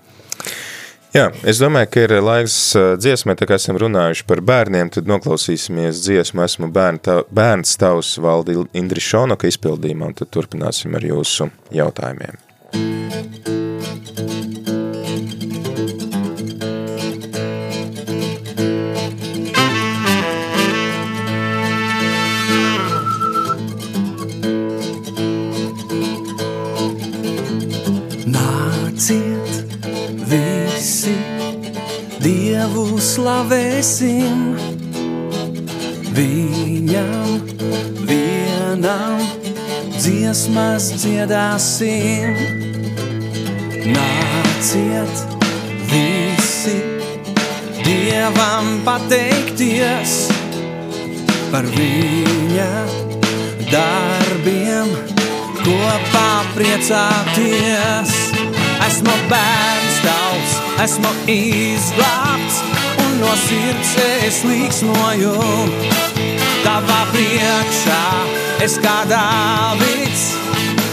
Jā, 1.17 1.31
es 1.49 1.57
domāju, 1.63 1.89
ka 1.95 2.03
ir 2.05 2.13
laiks 2.21 2.57
dziesmai, 3.01 3.39
tā 3.41 3.47
kā 3.49 3.57
esam 3.57 3.79
runājuši 3.81 4.27
par 4.29 4.43
bērniem, 4.45 4.91
tad 4.93 5.09
noklausīsimies 5.09 6.03
dziesmu 6.05 6.45
Esmu 6.45 6.69
bērn, 6.77 7.01
tā, 7.09 7.23
bērns 7.33 7.73
tavs 7.81 8.19
valdi 8.21 8.59
Indri 8.77 9.01
Šonoka 9.01 9.49
izpildījumā, 9.49 10.13
un 10.13 10.19
tad 10.21 10.35
turpināsim 10.37 10.99
ar 10.99 11.09
jūsu 11.09 11.49
jautājumiem. 11.73 12.43
Dievu 12.77 13.66
slavēsim, 33.17 34.41
viņam 36.17 37.31
vienam 38.05 39.23
dziesmas 39.97 40.91
dziedāsim. 41.01 42.37
Nāciet 43.87 45.23
visi 45.89 46.77
Dievam 47.87 48.83
pateikties 48.85 50.17
par 51.55 51.69
viņa 51.73 52.71
darbiem, 53.71 54.93
kopā 55.63 56.31
priecāties. 56.53 58.19
Esmu 58.87 59.15
bērns 59.31 60.03
tavs, 60.05 60.59
esmu 60.85 61.15
izglābts 61.33 62.46
un 63.17 63.23
no 63.23 63.33
sirds 63.37 63.93
es 64.27 64.43
līksmoju. 64.45 65.33
Tavā 66.65 67.01
priekšā 67.13 68.01
es 68.65 68.77
kā 68.83 68.97
dāvīts, 69.09 70.25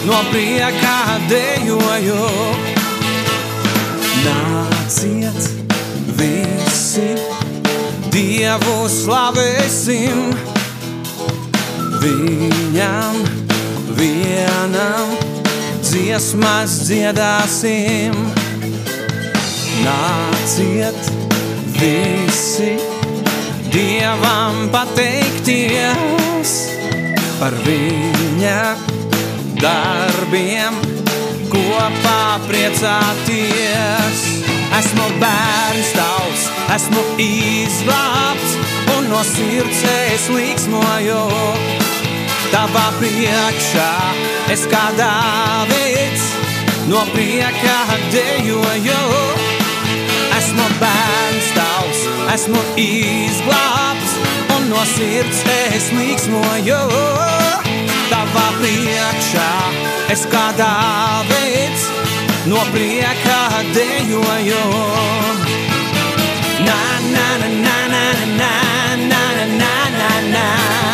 no 0.08 0.20
priekā 0.32 1.00
dejoju. 1.32 2.28
Nāciet 4.24 5.50
visi, 6.20 7.10
Dievu 8.14 8.78
slavēsim, 8.88 10.22
viņam 12.04 13.20
vienam 13.98 15.18
dziesmas 15.82 16.78
dziedāsim. 16.86 18.16
Nāciet 19.84 21.23
visi 21.84 22.78
Dievam 23.74 24.70
pateikties 24.70 26.52
par 27.40 27.56
viņa 27.66 28.60
darbiem, 29.58 30.78
kopā 31.50 32.38
priecāties. 32.46 34.22
Esmu 34.78 35.08
bērns 35.22 35.92
tavs, 35.98 36.46
esmu 36.78 37.04
izglābts 37.22 38.56
un 38.96 39.10
no 39.12 39.22
sirds 39.26 39.84
es 39.92 40.30
līksmoju. 40.34 41.22
Tavā 42.54 42.88
priekšā 43.02 43.94
es 44.54 44.68
kā 44.70 44.86
Dāvids 45.00 46.30
no 46.94 47.02
prieka 47.16 47.80
dejoju. 48.14 49.43
Bērns 50.82 51.50
tavs, 51.56 52.02
esmu 52.34 52.62
izglābts 52.80 54.16
un 54.56 54.70
no 54.72 54.82
sirds 54.94 55.44
es 55.76 55.90
līksmoju. 55.94 56.80
Tavā 58.12 58.46
priekšā 58.60 59.52
es 60.14 60.26
kā 60.32 60.46
Dāvids 60.58 61.88
no 62.50 62.64
prieka 62.74 63.40
dejoju. 63.76 64.64
Na, 66.68 66.80
na, 67.14 67.28
na, 67.44 67.50
na, 67.66 67.76
na, 67.94 68.04
na, 68.40 68.54
na, 69.10 69.24
na, 69.60 69.74
na, 70.00 70.12
na, 70.32 70.93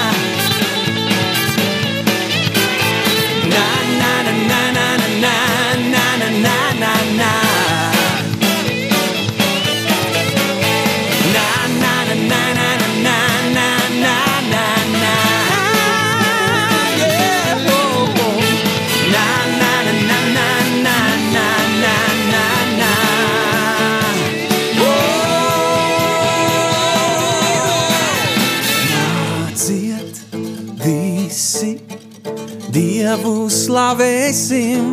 slavēsim, 33.70 34.86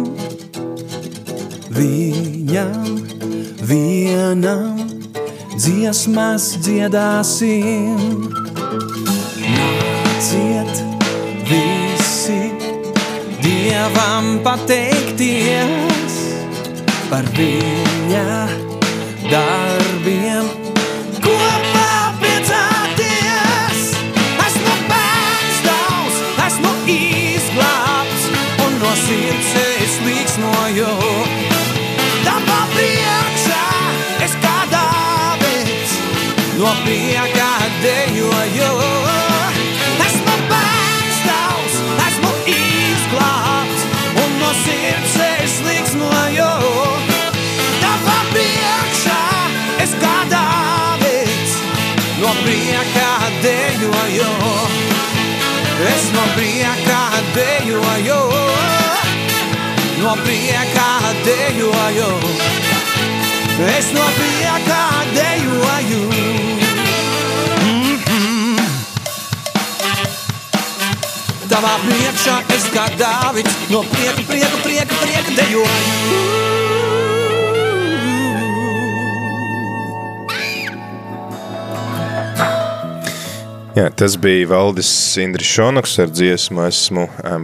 viņam 1.72 2.98
vienam 3.64 4.82
dziesmas 5.56 6.50
dziedāsim. 6.60 8.26
Nāciet 9.54 10.82
visi 11.48 12.42
Dievam 13.40 14.42
pateikties 14.44 16.20
par 17.08 17.32
viņa 17.40 18.28
darbiem 19.32 20.65
sirds 29.04 29.50
es 29.60 29.94
līksnoju. 30.04 30.88
Tapa 32.24 32.58
priekšā 32.72 33.64
es 34.24 34.34
kā 34.42 34.56
dāvids 34.72 35.94
no 36.60 36.72
priekā 36.84 37.50
dejoju. 37.84 38.70
Esmu 40.06 40.36
bērnstāvs, 40.52 41.76
esmu 42.06 42.32
izglābts 42.54 43.86
un 44.24 44.38
no 44.40 44.52
sirds 44.62 45.16
es 45.28 45.58
līksnoju. 45.66 46.50
Tapa 47.82 48.18
priekšā 48.32 49.22
es 49.84 49.96
kā 50.02 50.16
dāvids 50.32 51.58
no 52.22 52.32
priekā 52.44 53.12
dejoju. 53.44 54.32
Es 55.92 56.08
no 56.16 56.24
priekā 56.38 57.02
dejoju 57.36 58.65
no 60.06 60.14
priekā 60.22 60.90
dejoju, 61.26 62.10
es 63.74 63.88
no 63.96 64.04
priekā 64.18 64.82
dejoju. 65.16 66.02
Mhm. 67.64 68.60
Tavā 71.50 71.74
priekšā 71.86 72.36
es 72.54 72.68
kā 72.76 72.86
Dāvids 73.00 73.56
no 73.70 73.82
prieka, 73.94 74.22
prieka, 74.30 74.62
prieka, 74.62 75.02
prieka 75.02 75.40
dejoju. 75.40 76.55
Jā, 83.76 83.90
tas 83.92 84.14
bija 84.16 84.46
Valdis 84.48 84.88
Indris 85.20 85.50
Šonoks 85.52 85.98
ar 86.00 86.08
dziesmu 86.08 86.62
Esmu 86.64 87.02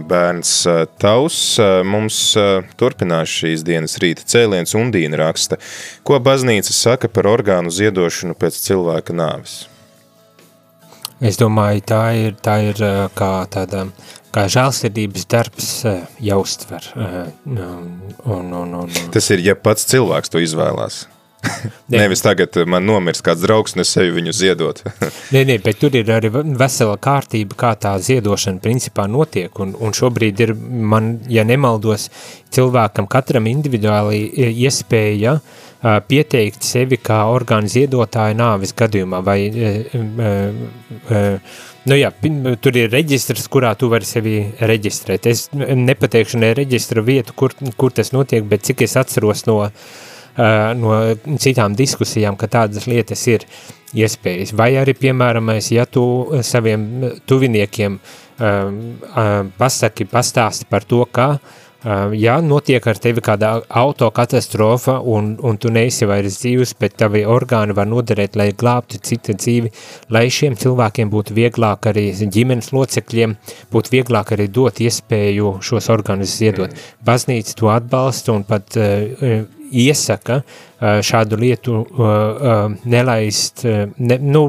bērns 0.09 0.53
eh, 0.65 0.79
tavs. 0.97 1.37
Eh, 1.61 1.73
Mums 1.85 2.17
eh, 2.41 2.71
turpinās 2.79 3.29
šīs 3.29 3.61
dienas 3.67 3.99
rīta 4.01 4.25
cēliens 4.25 4.73
un 4.79 4.89
Dīna 4.95 5.19
raksta. 5.21 5.59
Ko 6.01 6.17
baznīca 6.17 6.73
saka 6.73 7.11
par 7.13 7.29
orgānu 7.29 7.69
ziedošanu 7.69 8.33
pēc 8.33 8.57
cilvēka 8.65 9.13
nāves? 9.13 9.67
Es 11.21 11.37
domāju, 11.37 11.85
tā 11.93 12.01
ir, 12.17 12.33
tā 12.41 12.57
ir 12.71 12.81
kā 13.13 13.31
tāda, 13.53 13.85
kā 14.33 14.49
žēlsirdības 14.49 15.29
darbs 15.29 15.71
jāuztver. 16.17 16.89
Un, 16.97 17.67
un, 18.25 18.53
un, 18.63 18.79
un, 18.81 19.01
Tas 19.13 19.29
ir, 19.29 19.45
ja 19.45 19.53
pats 19.53 19.85
cilvēks 19.93 20.33
to 20.33 20.41
izvēlās. 20.41 21.03
Nevis 21.93 22.23
tagad 22.23 22.55
man 22.69 22.85
nomirs 22.87 23.21
kāds 23.25 23.43
draugs, 23.43 23.75
un 23.75 23.83
es 23.83 23.91
sevi 23.95 24.13
viņu 24.15 24.33
ziedot. 24.35 24.79
Nē, 25.33 25.43
nē, 25.49 25.57
bet 25.65 25.81
tur 25.81 25.95
ir 25.99 26.09
arī 26.15 26.31
vesela 26.33 26.95
kārtība, 27.01 27.57
kā 27.59 27.73
tā 27.79 27.95
ziedošana 28.03 28.63
principā 28.63 29.07
notiek, 29.11 29.51
un, 29.63 29.75
un 29.79 29.95
šobrīd 29.95 30.45
ir, 30.47 30.55
man, 30.93 31.17
ja 31.31 31.43
nemaldos, 31.47 32.09
cilvēkam 32.53 33.09
katram 33.11 33.49
individuāli 33.51 34.23
i- 34.29 34.51
iespēja 34.67 35.39
pieteikt 36.07 36.63
sevi 36.63 36.95
kā 37.03 37.17
orgānu 37.27 37.67
ziedotāju 37.67 38.37
nāves 38.39 38.71
gadījumā, 38.79 39.19
vai, 39.25 39.37
e, 39.51 39.71
e, 39.91 40.29
e, 41.11 41.23
nu 41.91 41.97
jā, 41.99 42.11
tur 42.63 42.77
ir 42.79 42.87
reģistrs, 42.93 43.49
kurā 43.51 43.73
tu 43.75 43.89
vari 43.91 44.07
sevi 44.07 44.37
reģistrēt. 44.63 45.27
Es 45.27 45.49
nepateikšu 45.51 46.39
ne 46.39 46.53
reģistra 46.55 47.03
vietu, 47.03 47.35
kur, 47.35 47.51
kur 47.75 47.91
tas 47.91 48.13
notiek, 48.15 48.47
bet 48.47 48.63
cik 48.69 48.85
es 48.87 48.95
atceros 49.01 49.43
no, 49.49 49.59
ā, 49.67 49.73
no 50.37 50.97
citām 51.37 51.75
diskusijām, 51.77 52.37
ka 52.39 52.49
tādas 52.51 52.87
lietas 52.89 53.27
ir 53.29 53.45
iespējas. 53.93 54.53
Vai 54.57 54.73
arī, 54.81 54.95
piemēram, 54.97 55.51
ja 55.69 55.85
tu 55.85 56.05
saviem 56.41 56.87
tuviniekiem 57.29 57.99
pasaki, 59.57 60.07
pastāsti 60.09 60.65
par 60.69 60.87
to, 60.89 61.03
ka 61.11 61.35
ja 62.15 62.37
notiek 62.41 62.85
ar 62.87 62.97
tevi 63.01 63.21
kāda 63.23 63.49
autokatastrofa 63.67 64.95
un, 65.03 65.33
un 65.43 65.57
tu 65.59 65.71
neesi 65.73 66.07
vairs 66.07 66.39
dzīvs, 66.39 66.75
bet 66.79 66.95
tavi 67.01 67.25
orgāni 67.27 67.75
var 67.75 67.89
noderēt, 67.91 68.37
lai 68.39 68.53
glābtu 68.55 69.01
citu 69.03 69.35
dzīvi, 69.35 69.71
lai 70.15 70.29
šiem 70.31 70.55
cilvēkiem 70.59 71.11
būtu 71.11 71.35
vieglāk 71.35 71.89
arī 71.91 72.05
ģimenes 72.15 72.71
locekļiem, 72.73 73.35
būtu 73.73 73.97
vieglāk 73.97 74.31
arī 74.33 74.47
dot 74.47 74.79
iespēju 74.79 75.57
šos 75.61 75.91
orgānus 75.93 76.37
ziedot. 76.39 76.71
Baznīca 77.03 77.57
to 77.59 77.73
atbalsta 77.75 78.31
un 78.37 78.47
pat 78.47 78.79
uh, 78.79 79.43
iesaka 79.73 80.41
šādu 80.83 81.39
lietu 81.39 81.81
nelaist, 82.89 83.63
ne, 83.63 84.17
nu, 84.19 84.43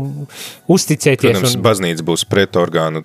uzticēties. 0.71 1.37
Protams, 1.39 1.55
un, 1.59 1.65
baznīca 1.65 2.07
būs 2.07 2.27
pret 2.31 2.59
orgānu 2.59 3.05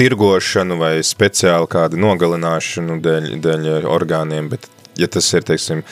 tirgošanu 0.00 0.80
vai 0.80 0.96
speciāli 1.06 1.70
kādu 1.70 2.00
nogalināšanu 2.02 2.98
dēļ, 3.04 3.30
dēļ 3.44 3.70
orgāniem, 3.90 4.50
bet 4.52 4.66
ja 4.98 5.08
tas 5.10 5.28
ir, 5.36 5.46
teiksim, 5.46 5.84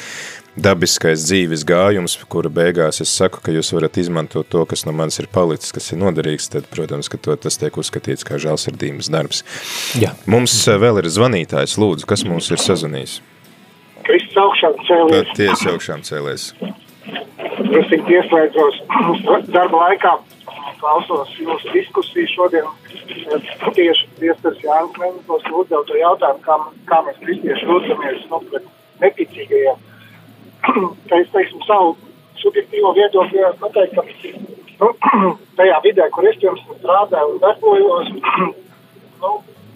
dabiskais 0.59 1.23
dzīves 1.29 1.65
gājums, 1.69 2.17
kura 2.31 2.50
beigās 2.53 3.03
es 3.05 3.12
saku, 3.15 3.41
ka 3.45 3.55
jūs 3.55 3.71
varat 3.75 3.99
izmantot 4.00 4.49
to, 4.50 4.65
kas 4.69 4.85
no 4.88 4.95
manis 4.97 5.21
ir 5.23 5.29
palicis, 5.33 5.73
kas 5.75 5.93
ir 5.93 6.00
noderīgs, 6.03 6.50
tad, 6.53 6.69
protams, 6.73 7.11
ka 7.12 7.21
to, 7.23 7.37
tas 7.38 7.59
tiek 7.61 7.79
uzskatīts 7.79 8.27
kā 8.27 8.40
žēlsirdības 8.42 9.11
darbs. 9.14 9.44
jā. 9.99 10.14
Mums 10.27 10.57
vēl 10.66 11.03
ir 11.03 11.11
zvanītājs, 11.14 11.79
lūdzu, 11.81 12.09
kas 12.09 12.27
mums 12.29 12.51
ir 12.51 12.62
sazvanījis? 12.62 13.21
Kristus 14.09 14.40
augšām 14.40 14.77
cēlies. 14.88 15.33
Tiesa 15.37 15.73
augšām 15.75 16.03
cēlēs. 16.07 16.49
Es 17.79 17.88
tik 17.90 18.09
ieslēdzos 18.09 18.79
darba 19.57 19.83
laikā, 19.83 20.12
klausos 20.81 21.35
jūsu 21.37 21.75
diskusiju 21.75 22.31
šodien. 22.33 22.71
Tieši 23.77 24.09
priesteris 24.16 24.64
Jānis 24.64 24.97
Mentos 25.03 25.44
uzdev 25.61 25.85
to 25.90 25.99
jautājumu, 26.01 26.40
kā, 26.47 26.57
kā 26.88 27.01
mēs 27.05 27.21
kristieši 27.25 27.68
lūdzamies 27.68 28.25
nu, 28.33 28.40
pret 28.49 28.68
neticīgajiem. 29.05 29.85
Ka 31.09 31.21
es 31.21 31.29
teiksim 31.35 31.61
savu 31.66 31.94
subjektīvo 32.40 32.94
viedokli 32.97 33.42
varētu 33.42 33.61
pateikt, 33.62 33.94
ka 34.79 35.21
nu, 35.23 35.35
tajā 35.59 35.79
vidē, 35.85 36.09
kur 36.14 36.27
es 36.31 36.40
tam 36.42 36.59
strādāju 36.64 37.35
un 37.35 37.40
darbojos, 37.44 38.12
nu, 39.23 39.33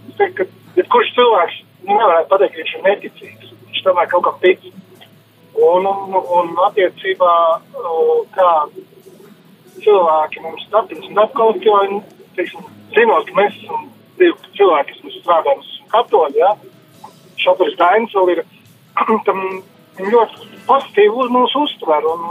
es 0.09 0.19
teiktu, 0.19 0.47
ka 0.47 0.81
jebkurš 0.81 1.17
cilvēks 1.19 1.65
nu, 1.85 1.97
nevarētu 1.99 2.31
pateikt, 2.33 2.55
ka 2.57 2.63
viņš 2.63 2.77
ir 2.79 2.87
neticīgs. 2.89 3.53
Viņš 3.73 3.85
tomēr 3.87 4.09
kaut 4.13 4.27
kam 4.29 4.41
tic. 4.45 4.67
Un, 5.53 5.87
un, 5.89 6.17
un 6.37 6.53
attiecībā, 6.67 7.33
kā 8.37 8.51
cilvēki 9.81 10.43
mums 10.45 10.69
apziņas 10.81 11.09
un 11.11 11.21
apkalpoja, 11.23 12.01
teiksim, 12.37 12.69
zinot, 12.93 13.29
ka 13.29 13.39
mēs 13.39 13.57
esam 13.63 13.89
divi 14.21 14.53
cilvēki, 14.59 14.97
kas 15.01 15.19
strādā, 15.19 15.57
esam 15.57 15.91
katoļi, 15.95 16.41
ja? 16.41 16.53
šoferis 17.43 17.79
Dainis 17.81 18.17
vēl 18.17 18.35
ir, 18.37 18.43
tam 19.27 19.41
ļoti 19.99 20.51
pozitīvi 20.69 21.23
uz 21.25 21.33
mūs 21.33 21.57
uztver 21.63 22.09
un, 22.13 22.29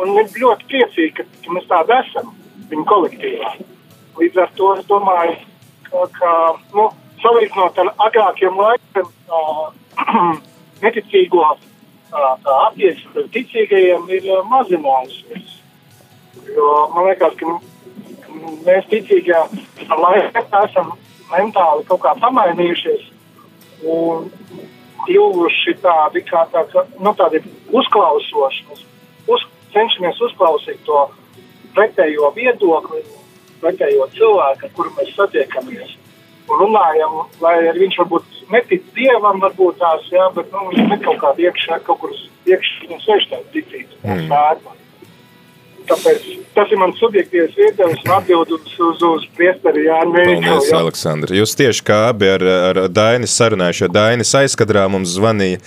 un 0.00 0.16
ir 0.20 0.40
ļoti 0.44 0.68
priecīgi, 0.72 1.12
ka, 1.20 1.28
ka 1.44 1.56
mēs 1.56 1.68
tādi 1.70 1.96
esam 1.98 2.32
viņa 2.72 2.88
kolektīvā. 2.90 3.52
Līdz 4.20 4.42
ar 4.44 4.56
to 4.58 4.72
es 4.76 4.88
domāju, 4.90 5.36
ka, 5.88 6.08
ka 6.16 6.32
nu, 6.76 6.88
salīdzinot 7.22 7.80
ar 7.84 7.92
agrākiem 8.08 8.58
laikiem, 8.60 9.08
uh, 9.28 9.70
neticīgo 10.84 11.44
attieksme 12.10 13.12
pret 13.14 13.30
ticīgajiem 13.36 14.08
ir 14.16 14.30
uh, 14.30 14.40
mazinājusies. 14.50 15.58
Jo 16.50 16.70
man 16.94 17.06
liekas, 17.10 17.36
ka 17.38 17.58
mēs 18.66 18.88
ticīgie 18.90 19.36
ar 19.36 20.02
laiku 20.04 20.44
esam 20.64 20.92
mentāli 21.30 21.86
kaut 21.88 22.02
kā 22.04 22.14
pamainījušies 22.22 23.06
un 23.86 24.28
kļuvuši 25.06 25.76
tādi 25.82 26.22
kā 26.26 26.44
tā, 26.52 26.64
ka, 26.72 26.84
nu, 27.00 27.14
tādi 27.16 27.42
uzklausoši. 27.72 28.66
Mēs 28.70 28.84
uz, 29.30 29.46
cenšamies 29.74 30.20
uzklausīt 30.28 30.82
to 30.86 31.06
pretējo 31.76 32.32
viedokli, 32.36 33.02
pretējo 33.62 34.08
cilvēku, 34.16 34.66
ar 34.66 34.76
kuru 34.76 34.94
mēs 34.98 35.14
satiekamies. 35.16 35.96
Un 36.50 36.58
runājam, 36.64 37.16
lai 37.42 37.56
viņš 37.76 37.96
varbūt 38.02 38.40
netic 38.50 38.86
dievam, 38.96 39.38
varbūt 39.42 39.78
tās, 39.78 40.08
jā, 40.10 40.26
bet 40.34 40.50
nu, 40.54 40.66
viņš 40.72 40.94
ir 40.96 41.02
kaut 41.04 41.20
kādā 41.22 41.46
iekšā, 41.46 41.78
kaut 41.86 42.00
kur 42.02 42.14
iekšā, 42.50 42.90
un 42.90 43.02
sēž 43.04 43.28
tāds 43.30 43.52
ticības. 43.54 43.98
Mm. 44.02 44.79
Tāpēc 45.90 46.26
tas 46.54 46.70
ir 46.72 46.80
mans 46.80 46.98
subjektīvs 47.02 47.56
viedoklis 47.58 48.04
un 48.06 48.14
atbild 48.14 48.52
uz, 48.54 48.76
uz, 48.78 49.26
priesteri 49.36 49.86
Jānu 49.88 50.14
Veikalu. 50.16 50.44
Paldies, 50.46 50.70
jā. 50.70 50.80
Aleksandra. 50.84 51.36
Jūs 51.40 51.56
tieši 51.58 51.84
kā 51.86 51.98
abi 52.10 52.30
ar, 52.30 52.44
ar 52.70 52.80
Dainis 52.92 53.34
sarunājuši, 53.40 53.84
jo 53.84 53.90
Dainis 53.94 54.32
aizkadrā 54.40 54.86
mums 54.92 55.16
zvanīja 55.16 55.60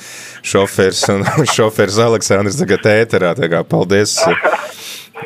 šofers 0.54 1.04
un 1.14 1.28
šofers 1.56 2.00
Aleksandrs 2.08 2.60
tagad 2.62 2.90
ēterā. 2.96 3.36
Tā 3.40 3.52
kā 3.52 3.64
paldies 3.68 4.16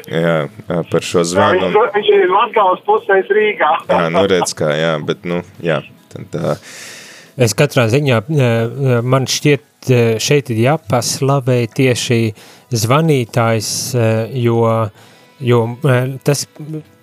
jā, 0.10 0.36
par 0.68 1.06
šo 1.06 1.24
Jā, 1.24 1.30
zvanu. 1.34 1.72
Viņš, 1.72 1.96
viņš 1.96 2.14
ir 2.18 2.30
Latvijas 2.34 2.86
pusēs 2.90 3.34
Rīgā. 3.40 3.74
Jā, 3.90 4.04
nu 4.14 4.28
redz 4.30 4.58
kā, 4.58 4.74
jā, 4.78 4.94
bet 5.06 5.26
nu, 5.30 5.44
jā. 5.64 5.82
Tad, 6.14 6.38
uh, 6.40 6.78
Es 7.38 7.54
katrā 7.54 7.84
ziņā, 7.86 8.24
man 9.06 9.28
šķiet, 9.30 9.62
eh, 9.94 10.18
šeit 10.22 10.52
ir 10.54 10.64
jāpaslavē 10.64 11.62
tieši 11.76 12.22
zvanītājs, 12.74 13.72
eh, 13.96 14.38
jo, 14.44 14.62
jo 15.40 15.60
eh, 15.88 16.14
tas, 16.24 16.46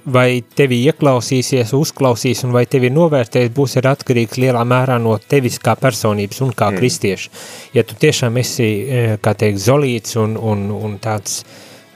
vai 0.05 0.43
tevi 0.57 0.83
ieklausīsies, 0.91 1.73
uzklausīs 1.77 2.45
un 2.45 2.53
vai 2.53 2.67
tevi 2.69 2.91
novērtēs, 2.93 3.53
būs 3.57 3.79
ir 3.81 3.89
atkarīgs 3.89 4.41
lielā 4.43 4.65
mērā 4.69 4.99
no 5.01 5.17
tevis 5.19 5.57
kā 5.63 5.77
personības 5.81 6.43
un 6.45 6.53
kā 6.53 6.71
mm. 6.71 6.81
kristieša. 6.81 7.31
Ja 7.77 7.87
tu 7.89 7.97
tiešām 8.01 8.37
esi, 8.43 8.69
kā 9.25 9.33
teikt, 9.39 9.63
zolīts 9.65 10.19
un, 10.21 10.37
un, 10.37 10.67
un 10.77 10.99
tāds 11.01 11.41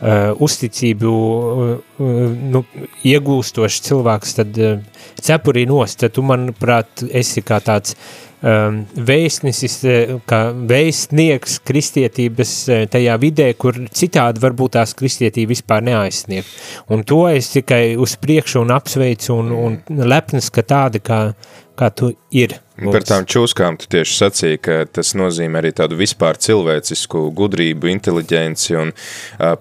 uh, 0.01 0.33
uzticību 0.41 1.13
uh, 1.13 2.07
nu, 2.55 2.65
iegūstošs 3.09 3.83
cilvēks, 3.89 4.35
tad 4.39 4.63
uh, 4.63 4.81
cepurī 5.21 5.67
nost, 5.69 6.01
tad 6.03 6.17
tu, 6.17 6.25
manuprāt, 6.27 7.05
esi 7.13 7.45
kā 7.47 7.61
tāds 7.65 7.95
um, 7.95 8.28
vēstnesis, 8.43 9.77
eh, 9.85 10.11
kā 10.29 10.41
vēstnieks 10.55 11.59
kristietības 11.67 12.53
eh, 12.69 12.87
tajā 12.87 13.17
vidē, 13.19 13.49
kur 13.59 13.75
citādi 13.91 14.39
varbūt 14.39 14.77
tās 14.77 14.95
kristietība 14.95 15.51
vispār 15.51 15.83
neaizsniegt. 15.83 16.47
Un 16.89 17.03
to 17.03 17.27
es 17.29 17.51
tikai 17.51 17.97
uz 17.99 18.17
priekšu 18.17 18.63
un 18.63 18.71
apsveicu 18.71 19.35
un, 19.35 19.51
un 19.53 19.79
lepnas, 19.89 20.51
ka 20.51 20.63
tāda 20.63 21.03
kā, 21.03 21.35
kā 21.79 21.89
tu 21.95 22.11
ir. 22.35 22.57
Mums. 22.79 22.95
Par 22.95 23.05
tām 23.07 23.25
čūskām 23.27 23.77
tu 23.81 23.89
tieši 23.91 24.15
sacīji, 24.21 24.59
ka 24.63 24.75
tas 24.87 25.11
nozīmē 25.19 25.59
arī 25.59 25.73
tādu 25.75 25.97
vispār 25.99 26.39
cilvēcisku 26.39 27.25
gudrību, 27.39 27.91
inteliģenci, 27.91 28.77
un 28.79 28.93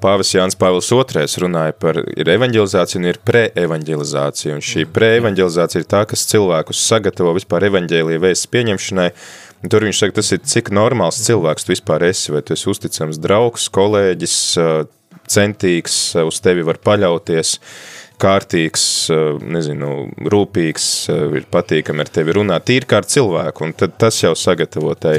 pāvis 0.03 0.36
Jānis 0.36 0.58
Pāvils 0.60 0.91
II 0.93 1.41
runāja 1.45 1.73
par 1.82 1.97
ir 2.03 2.30
evaņģelizācija 2.36 3.01
un 3.01 3.10
ir 3.10 3.21
pre-evaņģelizācija, 3.25 4.58
un 4.58 4.65
šī 4.65 4.86
pre-evaņģelizācija 4.93 5.82
ir 5.82 5.89
tā, 5.89 6.03
kas 6.10 6.27
cilvēkus 6.30 6.84
sagatavo 6.91 7.34
vispār 7.39 7.69
evaņģēlija 7.71 8.21
vēsts 8.27 8.51
pieņemšanai, 8.53 9.08
un 9.63 9.73
tur 9.73 9.88
viņš 9.88 10.03
saka, 10.03 10.19
tas 10.19 10.34
ir 10.36 10.45
cik 10.53 10.69
normāls 10.77 11.23
cilvēks 11.25 11.65
tu 11.65 11.73
vispār 11.73 12.06
esi, 12.12 12.36
vai 12.36 12.45
tu 12.45 12.53
esi 12.53 12.69
uzticams 12.69 13.17
draugs, 13.23 13.65
kolēģis, 13.73 14.38
centīgs, 15.27 15.97
uz 16.21 16.41
tevi 16.43 16.65
var 16.67 16.80
paļauties, 16.84 17.58
kārtīgs, 18.21 18.84
eh, 19.13 19.38
nezinu, 19.53 19.91
rūpīgs, 20.34 20.86
eh, 21.13 21.38
ir 21.38 21.45
patīkami 21.53 22.01
ar 22.01 22.10
tevi 22.12 22.34
runāt, 22.38 22.65
tīri 22.65 22.89
kā 22.89 23.01
ar 23.01 23.08
cilvēku, 23.10 23.65
un 23.67 23.73
tad 23.77 23.97
tas 24.01 24.17
jau 24.23 24.34
sagatavo 24.38 24.95
tai, 24.99 25.15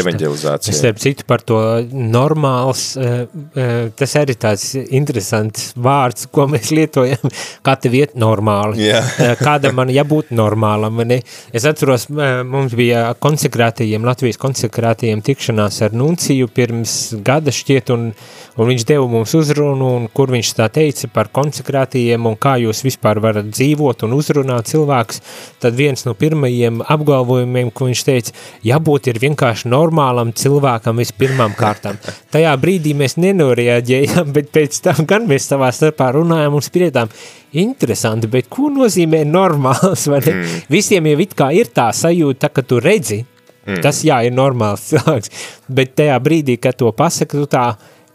evaņģelizācijai. 0.00 0.74
Es 0.74 0.80
starp 0.82 0.98
citu 1.02 1.26
par 1.26 1.44
to 1.46 1.60
normāls, 1.92 2.96
eh, 2.98 3.90
tas 3.96 4.16
arī 4.18 4.34
tāds 4.34 4.74
interesants 4.90 5.72
vārds, 5.74 6.26
ko 6.32 6.48
mēs 6.50 6.72
lietojam, 6.74 7.30
kā 7.66 7.76
te 7.80 7.88
viet 7.88 8.16
normāli. 8.18 8.90
Jā. 8.90 9.02
Kāda 9.40 9.72
man 9.72 9.88
jābūt 9.88 10.34
normālam, 10.34 11.04
ne? 11.06 11.22
Es 11.54 11.64
atceros, 11.64 12.08
mums 12.10 12.74
bija 12.74 13.14
konsekrētajiem, 13.22 14.04
Latvijas 14.04 14.40
konsekrētajiem 14.40 15.22
tikšanās 15.22 15.80
ar 15.86 15.94
Nunciju 15.94 16.50
pirms 16.50 17.14
gada 17.22 17.54
šķiet, 17.54 17.94
un, 17.94 18.10
un 18.56 18.70
viņš 18.70 18.86
deva 18.88 19.06
mums 19.06 19.34
uzrunu, 19.38 19.94
un 20.00 20.08
kur 20.12 20.32
viņš 20.34 20.54
tā 20.58 20.66
teica 20.72 21.10
par 21.14 21.30
konsekrētajiem 21.34 21.99
kritērijiem 22.00 22.26
un 22.26 22.36
kā 22.36 22.56
jūs 22.60 22.82
vispār 22.84 23.20
varat 23.20 23.50
dzīvot 23.50 24.04
un 24.04 24.14
uzrunāt 24.16 24.68
cilvēkus, 24.70 25.20
tad 25.60 25.74
viens 25.74 26.04
no 26.06 26.14
pirmajiem 26.14 26.82
apgalvojumiem, 26.82 27.70
ko 27.70 27.88
viņš 27.88 28.04
teica, 28.04 28.32
jābūt 28.64 29.10
ir 29.10 29.20
vienkārši 29.20 29.68
normālam 29.68 30.32
cilvēkam 30.32 30.96
vispirmām 31.00 31.54
kārtām. 31.56 31.98
Tajā 32.32 32.54
brīdī 32.60 32.94
mēs 32.94 33.16
nenoreaģējām, 33.18 34.32
bet 34.32 34.50
pēc 34.52 34.80
tam 34.82 35.04
gan 35.06 35.28
mēs 35.28 35.48
savā 35.50 35.70
starpā 35.72 36.12
runājām 36.16 36.54
un 36.54 36.64
spriedām, 36.64 37.10
interesanti, 37.52 38.30
bet 38.30 38.48
ko 38.48 38.70
nozīmē 38.70 39.24
normāls? 39.24 40.08
Mm. 40.20 40.44
Visiem 40.70 41.06
jau 41.08 41.20
it 41.22 41.32
kā 41.34 41.46
ir 41.56 41.70
tā 41.74 41.88
sajūta, 41.96 42.50
ka 42.54 42.62
tu 42.66 42.76
redzi, 42.82 43.16
mm. 43.64 43.80
tas 43.82 44.02
jā, 44.04 44.20
ir 44.26 44.34
normāls 44.34 44.84
cilvēks, 44.90 45.32
bet 45.70 45.94
tajā 45.98 46.18
brīdī, 46.22 46.58
kad 46.60 46.76
to 46.78 46.90
pasaka, 46.96 47.40
tu 47.40 47.48
tā, 47.50 47.64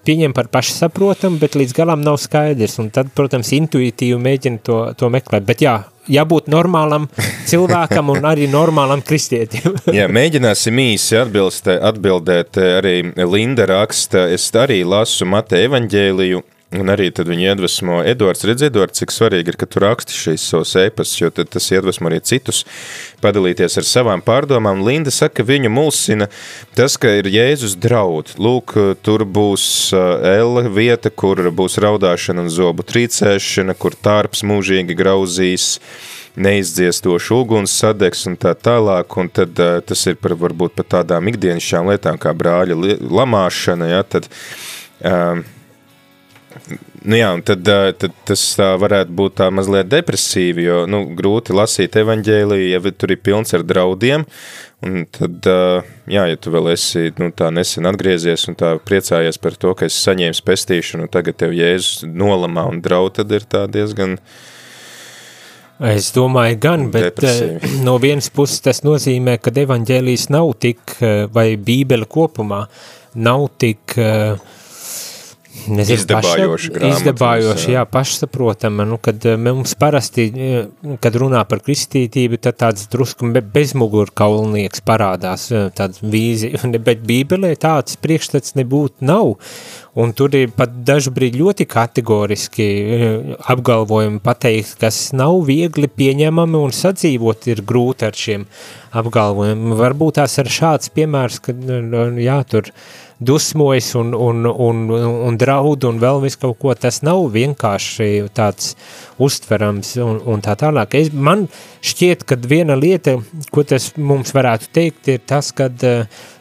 pieņem 0.05 0.35
par 0.35 0.49
pašsaprotamu, 0.53 1.39
bet 1.41 1.57
līdz 1.59 1.75
galam 1.75 2.05
nav 2.05 2.19
skaidrs, 2.21 2.77
un 2.83 2.91
tad, 2.93 3.11
protams, 3.17 3.51
intuitīvi 3.57 4.19
mēģina 4.21 4.63
to, 4.65 4.79
to 4.99 5.09
meklēt, 5.13 5.45
bet 5.47 5.63
jā, 5.65 5.75
jābūt 6.11 6.49
normālam 6.51 7.07
cilvēkam 7.49 8.13
un 8.13 8.27
arī 8.29 8.49
normālam 8.51 9.03
kristietim. 9.05 9.77
jā, 9.99 10.07
mēģināsim 10.11 10.81
īsi 10.85 11.19
atbilst, 11.21 11.69
atbildēt, 11.75 12.61
arī 12.79 12.97
Linda 13.25 13.67
raksta, 13.69 14.27
es 14.33 14.49
arī 14.55 14.83
lasu 14.87 15.27
Mate 15.29 15.65
evaņģēliju, 15.65 16.43
Un 16.75 16.91
arī 16.91 17.07
tad 17.15 17.29
viņi 17.29 17.47
iedvesmo 17.51 18.01
Edvards. 18.07 18.43
Redz, 18.47 18.65
Edvards, 18.67 18.99
cik 18.99 19.13
svarīgi 19.13 19.53
ir, 19.53 19.57
ka 19.59 19.67
tu 19.69 19.79
raksti 19.83 20.15
šīs 20.15 20.47
savus 20.49 20.73
ēpastus, 20.81 21.21
jo 21.21 21.29
tad 21.33 21.51
tas 21.53 21.69
iedvesmo 21.71 22.09
arī 22.09 22.19
citus 22.25 22.63
padalīties 23.23 23.77
ar 23.79 23.87
savām 23.87 24.23
pārdomām. 24.25 24.83
Linda 24.85 25.13
saka, 25.13 25.39
ka 25.39 25.47
viņu 25.47 25.71
mulsina 25.71 26.27
tas, 26.77 26.97
ka 26.99 27.13
ir 27.21 27.29
Jēzus 27.31 27.77
draud. 27.79 28.33
Lūk, 28.41 28.75
tur 29.05 29.23
būs 29.23 29.67
Ella 29.95 30.65
vieta, 30.67 31.13
kur 31.13 31.39
būs 31.55 31.79
raudāšana 31.83 32.45
un 32.45 32.51
zobu 32.51 32.83
trīcēšana, 32.87 33.77
kur 33.79 33.95
tārps 33.95 34.43
mūžīgi 34.47 34.97
grauzīs 34.97 35.75
neizdziestošu 36.35 37.39
uguns 37.39 37.71
sadegs 37.79 38.25
un 38.27 38.35
tā 38.39 38.51
tālāk, 38.59 39.15
un 39.21 39.31
tad 39.31 39.59
uh, 39.63 39.77
tas 39.79 40.01
ir 40.09 40.17
par 40.19 40.35
varbūt 40.39 40.75
pat 40.75 40.91
tādām 40.97 41.31
ikdienišķām 41.31 41.91
lietām 41.93 42.19
kā 42.19 42.33
brāļa 42.35 42.75
lamāšana, 42.99 43.87
ja, 43.93 44.01
tad 44.03 44.27
uh, 44.27 45.39
Nu 47.05 47.17
jā, 47.19 47.29
tad, 47.45 47.67
tad 47.99 48.13
tas 48.25 48.43
varētu 48.57 49.13
būt 49.15 49.35
tā 49.41 49.49
mazliet 49.53 49.89
depresīvi, 49.91 50.63
jo 50.65 50.77
nu, 50.89 51.03
grūti 51.17 51.53
lasīt 51.55 51.97
evaņģēliju, 52.01 52.69
ja 52.71 52.93
tur 52.95 53.13
ir 53.13 53.21
pilns 53.21 53.53
ar 53.53 53.65
draudiem, 53.67 54.23
un 54.85 55.05
tad, 55.13 55.45
jā, 56.09 56.23
ja 56.31 56.39
tu 56.41 56.53
vēl 56.55 56.71
esi 56.73 57.11
nu, 57.19 57.29
tā 57.35 57.51
nesen 57.53 57.85
atgriezies 57.91 58.47
un 58.49 58.57
tā 58.57 58.73
priecājies 58.81 59.39
par 59.43 59.59
to, 59.59 59.75
ka 59.77 59.89
esi 59.89 60.01
saņēmis 60.07 60.41
pestīšanu, 60.47 61.05
un 61.05 61.13
tagad 61.13 61.37
tev 61.43 61.53
Jēzus 61.55 62.07
nolamā 62.07 62.65
un 62.71 62.81
draud, 62.85 63.17
tad 63.19 63.35
ir 63.35 63.47
tā 63.51 63.65
diezgan... 63.71 64.17
Es 65.85 66.07
domāju 66.15 66.57
gan, 66.63 66.87
bet 66.87 67.09
depresīvi. 67.09 67.83
no 67.83 67.97
vienas 67.99 68.31
puses 68.31 68.63
tas 68.63 68.79
nozīmē, 68.87 69.35
ka 69.43 69.51
evaņģēlijas 69.51 70.29
nav 70.31 70.53
tik, 70.63 70.97
vai 71.35 71.49
bībele 71.59 72.07
kopumā 72.09 72.65
nav 73.19 73.49
tik... 73.59 73.99
Uh, 73.99 74.54
Nezinu, 75.65 75.97
izdabājoši 75.97 76.69
paša, 76.75 76.89
izdabājoši, 76.93 77.69
jā, 77.73 77.81
pašsaprotama, 77.89 78.85
nu, 78.85 78.99
kad 79.01 79.23
eh, 79.25 79.37
mums 79.39 79.73
parasti, 79.79 80.25
eh, 80.29 80.97
kad 81.01 81.15
runā 81.17 81.41
par 81.49 81.61
kristītību, 81.65 82.37
tad 82.43 82.59
tāds 82.61 82.85
drusku 82.91 83.31
bezmugurkaulnieks 83.33 84.83
parādās, 84.85 85.47
eh, 85.55 85.69
tāds 85.75 86.03
vīzi, 86.03 86.51
bet 86.87 87.01
bībelē 87.07 87.55
tāds 87.61 87.97
priekšstats 88.01 88.57
nebūtu 88.59 89.07
nav, 89.09 89.35
un 89.97 90.13
tur 90.13 90.35
ir 90.37 90.53
pat 90.53 90.75
dažbrīd 90.85 91.39
ļoti 91.39 91.65
kategoriski 91.71 92.67
apgalvojumi 93.49 94.21
pateikt, 94.21 94.75
kas 94.83 94.99
nav 95.17 95.39
viegli 95.47 95.89
pieņemami 95.89 96.61
un 96.61 96.75
sadzīvot 96.75 97.49
ir 97.49 97.63
grūti 97.65 98.05
ar 98.05 98.19
šiem 98.19 98.45
apgalvojumiem. 98.95 99.73
Varbūt 99.79 100.19
tās 100.19 100.37
ar 100.43 100.51
šāds 100.51 100.91
piemērs, 100.95 101.41
kad, 101.47 101.63
jā, 102.19 102.37
tur, 102.51 102.69
uh, 102.69 103.04
dusmojas 103.19 103.95
un, 103.95 104.13
un, 104.13 104.45
un, 104.45 104.89
un 105.27 105.37
draud 105.39 105.87
un 105.87 105.99
vēl 106.01 106.21
visu 106.25 106.41
kaut 106.41 106.59
ko, 106.59 106.73
tas 106.75 107.01
nav 107.05 107.23
vienkārši 107.31 108.09
tāds 108.35 108.73
uztverams 109.21 109.93
un, 110.03 110.19
un 110.27 110.43
tā 110.43 110.57
tālāk. 110.59 110.97
Es, 110.99 111.11
man 111.13 111.45
šķiet, 111.85 112.25
ka 112.27 112.37
viena 112.43 112.75
lieta, 112.75 113.15
ko 113.55 113.63
tas 113.67 113.93
mums 113.95 114.35
varētu 114.35 114.71
teikt, 114.75 115.11
ir 115.13 115.21
tas, 115.27 115.53
kad 115.55 115.85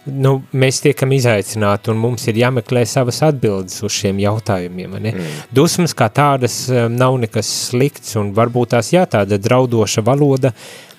nu, 0.04 0.32
mēs 0.52 0.80
tiekam 0.84 1.14
izaicināti 1.14 1.92
un 1.92 2.00
mums 2.02 2.26
ir 2.28 2.40
jāmeklē 2.42 2.82
savas 2.88 3.22
atbildes 3.24 3.78
uz 3.86 3.94
šiem 3.94 4.18
jautājumiem. 4.24 4.96
Ne? 4.98 5.14
Mm. 5.14 5.36
Dusmas 5.54 5.94
kā 5.96 6.10
tādas 6.12 6.66
nav 6.90 7.20
nekas 7.22 7.50
slikts 7.70 8.18
un 8.20 8.34
varbūt 8.36 8.74
tās 8.74 8.90
jā, 8.92 9.06
tāda 9.10 9.38
draudoša 9.38 10.02
valoda, 10.04 10.50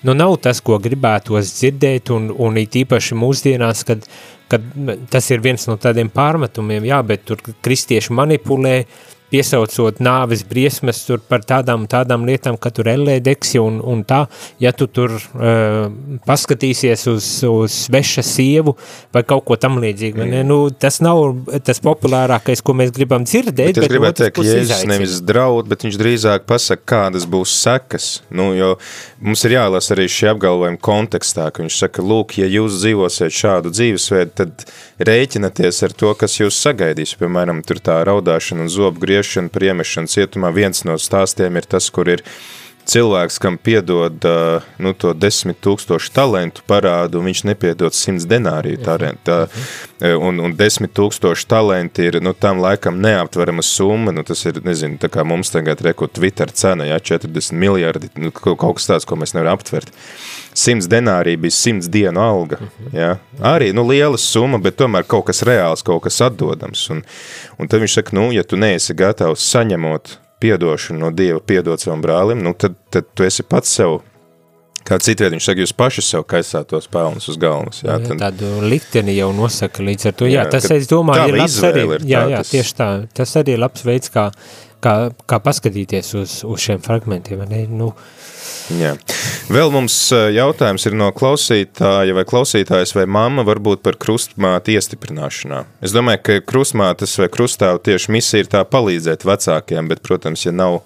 nu 0.06 0.14
nav 0.16 0.38
tas, 0.40 0.62
ko 0.64 0.80
gribētos 0.82 1.52
dzirdēt 1.58 2.10
un, 2.14 2.30
un 2.32 2.56
it 2.62 2.80
īpaši 2.80 3.18
mūsdienās, 3.18 3.84
kad 3.86 4.08
kad 4.50 4.62
tas 5.10 5.30
ir 5.34 5.42
viens 5.44 5.66
no 5.68 5.76
tādiem 5.80 6.10
pārmetumiem, 6.12 6.86
jā, 6.86 7.00
bet 7.06 7.24
tur 7.26 7.40
kristieši 7.64 8.14
manipulē, 8.14 8.76
piesaucot 9.32 10.00
nāves 10.04 10.44
briesmas 10.46 11.02
tur 11.06 11.20
par 11.22 11.44
tādām, 11.46 11.86
tādām 11.90 12.26
lietām, 12.28 12.58
ka 12.60 12.70
tur 12.74 12.90
ellē 12.90 13.18
deksi 13.24 13.60
un, 13.62 13.80
un 13.82 14.04
tā, 14.06 14.24
ja 14.62 14.72
tu 14.76 14.86
tur 14.86 15.16
uh, 15.16 15.86
paskatīsies 16.26 17.06
uz, 17.10 17.28
uz 17.48 17.78
sveša 17.86 18.24
sievu 18.26 18.76
vai 19.14 19.24
kaut 19.26 19.46
ko 19.48 19.58
tam 19.60 19.80
līdzīgu, 19.82 20.22
mm. 20.22 20.46
nu, 20.46 20.58
tas 20.70 21.00
nav 21.04 21.22
tas 21.66 21.80
populārākais, 21.82 22.62
ko 22.64 22.76
mēs 22.78 22.92
gribam 22.94 23.26
dzirdēt, 23.26 23.74
bet, 23.74 23.82
bet 23.82 23.94
gribētu 23.94 24.24
teikt, 24.24 24.38
ka 24.38 24.46
Jēzus 24.46 24.86
nevis 24.88 25.18
draud, 25.26 25.66
bet 25.70 25.86
viņš 25.86 25.98
drīzāk 26.00 26.46
pasaka, 26.48 26.84
kādas 26.86 27.26
būs 27.30 27.54
sekas, 27.64 28.08
nu, 28.30 28.52
jo 28.56 28.74
mums 29.20 29.42
ir 29.48 29.56
jālas 29.56 29.90
arī 29.94 30.06
šie 30.12 30.30
apgalvojumi 30.34 30.80
kontekstā, 30.82 31.48
ka 31.50 31.64
viņš 31.64 31.80
saka, 31.82 32.04
lūk, 32.06 32.38
ja 32.40 32.48
jūs 32.50 32.78
dzīvosiet 32.80 33.34
šādu 33.34 33.72
dzīvesveidu, 33.74 34.34
tad 34.38 34.66
rēķinaties 35.06 35.82
ar 35.86 35.94
to, 35.98 36.12
kas 36.18 36.38
jūs 36.38 36.58
sagaidīs, 36.62 37.16
piemēram, 37.20 37.62
tur 37.66 37.80
tā 37.84 37.98
raudāšana 38.06 38.66
un 38.66 38.72
zobu 38.72 39.02
griešana 39.16 39.48
par 39.48 39.64
iemešanu 39.64 40.10
cietumā, 40.12 40.50
viens 40.52 40.84
no 40.84 40.96
stāstiem 41.00 41.56
ir 41.56 41.64
tas, 41.64 41.88
kur 41.90 42.08
ir 42.12 42.22
cilvēks, 42.86 43.38
kam 43.42 43.56
piedod 43.58 44.24
nu, 44.82 44.92
to 44.94 45.12
desmit 45.16 45.58
tūkstošu 45.64 46.12
talantu 46.14 46.64
parādu, 46.68 47.22
viņš 47.24 47.42
nepiedod 47.48 47.94
simts 47.96 48.26
denāriju 48.30 48.80
tā, 48.86 49.38
un, 50.14 50.40
un 50.42 50.54
desmit 50.56 50.94
tūkstošu 50.96 51.48
talenti 51.50 52.06
ir, 52.08 52.20
nu, 52.24 52.34
tam 52.34 52.60
laikam 52.62 53.00
neaptverama 53.02 53.64
summa, 53.66 54.14
nu, 54.14 54.24
tas 54.26 54.44
ir, 54.48 54.60
nezinu, 54.66 55.00
tā 55.02 55.10
kā 55.12 55.24
mums 55.26 55.52
tagad 55.54 55.82
reku 55.86 56.08
Twitter 56.08 56.52
cena, 56.54 56.86
jā, 56.88 56.98
40 57.16 57.56
miljardi, 57.58 58.10
nu, 58.20 58.32
kaut 58.34 58.78
kas 58.78 58.90
tāds, 58.90 59.08
ko 59.08 59.18
mēs 59.18 59.34
nevaram 59.36 59.58
aptvert. 59.58 59.90
Simts 60.56 60.88
denārija 60.88 61.40
bija 61.40 61.52
simts 61.52 61.88
dienu 61.92 62.22
alga, 62.22 62.60
jā. 62.94 63.16
Arī, 63.44 63.72
nu, 63.76 63.84
liela 63.90 64.20
summa, 64.20 64.60
bet 64.62 64.78
tomēr 64.80 65.04
kaut 65.08 65.26
kas 65.28 65.42
reāls, 65.44 65.84
kaut 65.84 66.06
kas 66.06 66.22
atdodams, 66.24 66.86
un, 66.94 67.02
un 67.60 67.68
tad 67.68 67.84
viņš 67.84 67.98
saka, 68.00 68.16
nu, 68.16 68.30
ja 68.32 68.46
tu 68.46 68.60
neesi 68.60 68.96
gatavs 68.96 69.44
saņemot 69.50 70.16
piedošanu 70.46 71.02
no 71.02 71.10
Dieva 71.14 71.42
piedot 71.42 71.82
savam 71.82 72.02
brālim, 72.04 72.40
nu 72.46 72.54
tad, 72.54 72.78
tad 72.94 73.10
tu 73.14 73.26
esi 73.26 73.42
pats 73.46 73.74
sev 73.80 73.98
Kā 74.86 75.00
citviet 75.02 75.32
viņš 75.34 75.46
saka, 75.48 75.62
jūs 75.64 75.72
paši 75.74 76.02
sev 76.06 76.22
kaisāt 76.30 76.68
tos 76.70 76.84
pelnus 76.86 77.24
uz 77.32 77.34
galvas. 77.42 77.80
Jā, 77.82 77.96
Jā, 77.96 78.04
tad, 78.06 78.20
tādu 78.20 78.50
likteni 78.70 79.16
jau 79.16 79.32
nosaka 79.34 79.82
līdz 79.82 80.04
ar 80.06 80.14
to. 80.14 80.28
Jā, 80.30 80.44
Jā, 80.44 80.50
tas, 80.52 80.68
es 80.76 80.86
domāju, 80.86 81.24
ir 81.32 81.40
labs 81.40 81.56
arī. 81.66 81.82
ir 81.96 82.04
Jā, 82.06 82.20
jā, 82.30 82.38
tas- 82.44 82.52
tieši 82.54 82.76
tā. 82.78 82.86
Tas 83.18 83.32
arī 83.40 83.56
ir 83.56 83.62
labs 83.64 83.82
veids, 83.82 84.12
kā, 84.14 84.28
kā, 84.86 84.94
kā 85.26 85.42
paskatīties 85.42 86.14
uz, 86.22 86.38
uz 86.46 86.62
šiem 86.62 86.82
fragmentiem. 86.84 87.42
Nu, 87.74 87.92
Jā. 88.76 88.92
Vēl 89.52 89.70
mums 89.74 89.94
eh, 90.14 90.28
jautājums 90.34 90.86
ir 90.88 90.96
no 90.98 91.08
klausītāja 91.14 92.14
vai 92.16 92.24
klausītājas 92.26 92.96
vai 92.96 93.04
mamma 93.10 93.44
varbūt 93.46 93.82
par 93.84 93.98
krustmāti 94.02 94.74
iestiprināšanā. 94.74 95.62
Es 95.86 95.94
domāju, 95.94 96.22
ka 96.26 96.38
krustmātes 96.46 97.14
vai 97.20 97.30
krustāvu 97.32 97.82
tieši 97.86 98.14
misija 98.16 98.42
ir 98.42 98.50
tā 98.50 98.64
palīdzēt 98.66 99.26
vecākiem, 99.26 99.90
bet, 99.92 100.02
protams, 100.06 100.46
ja 100.48 100.54
nav 100.54 100.80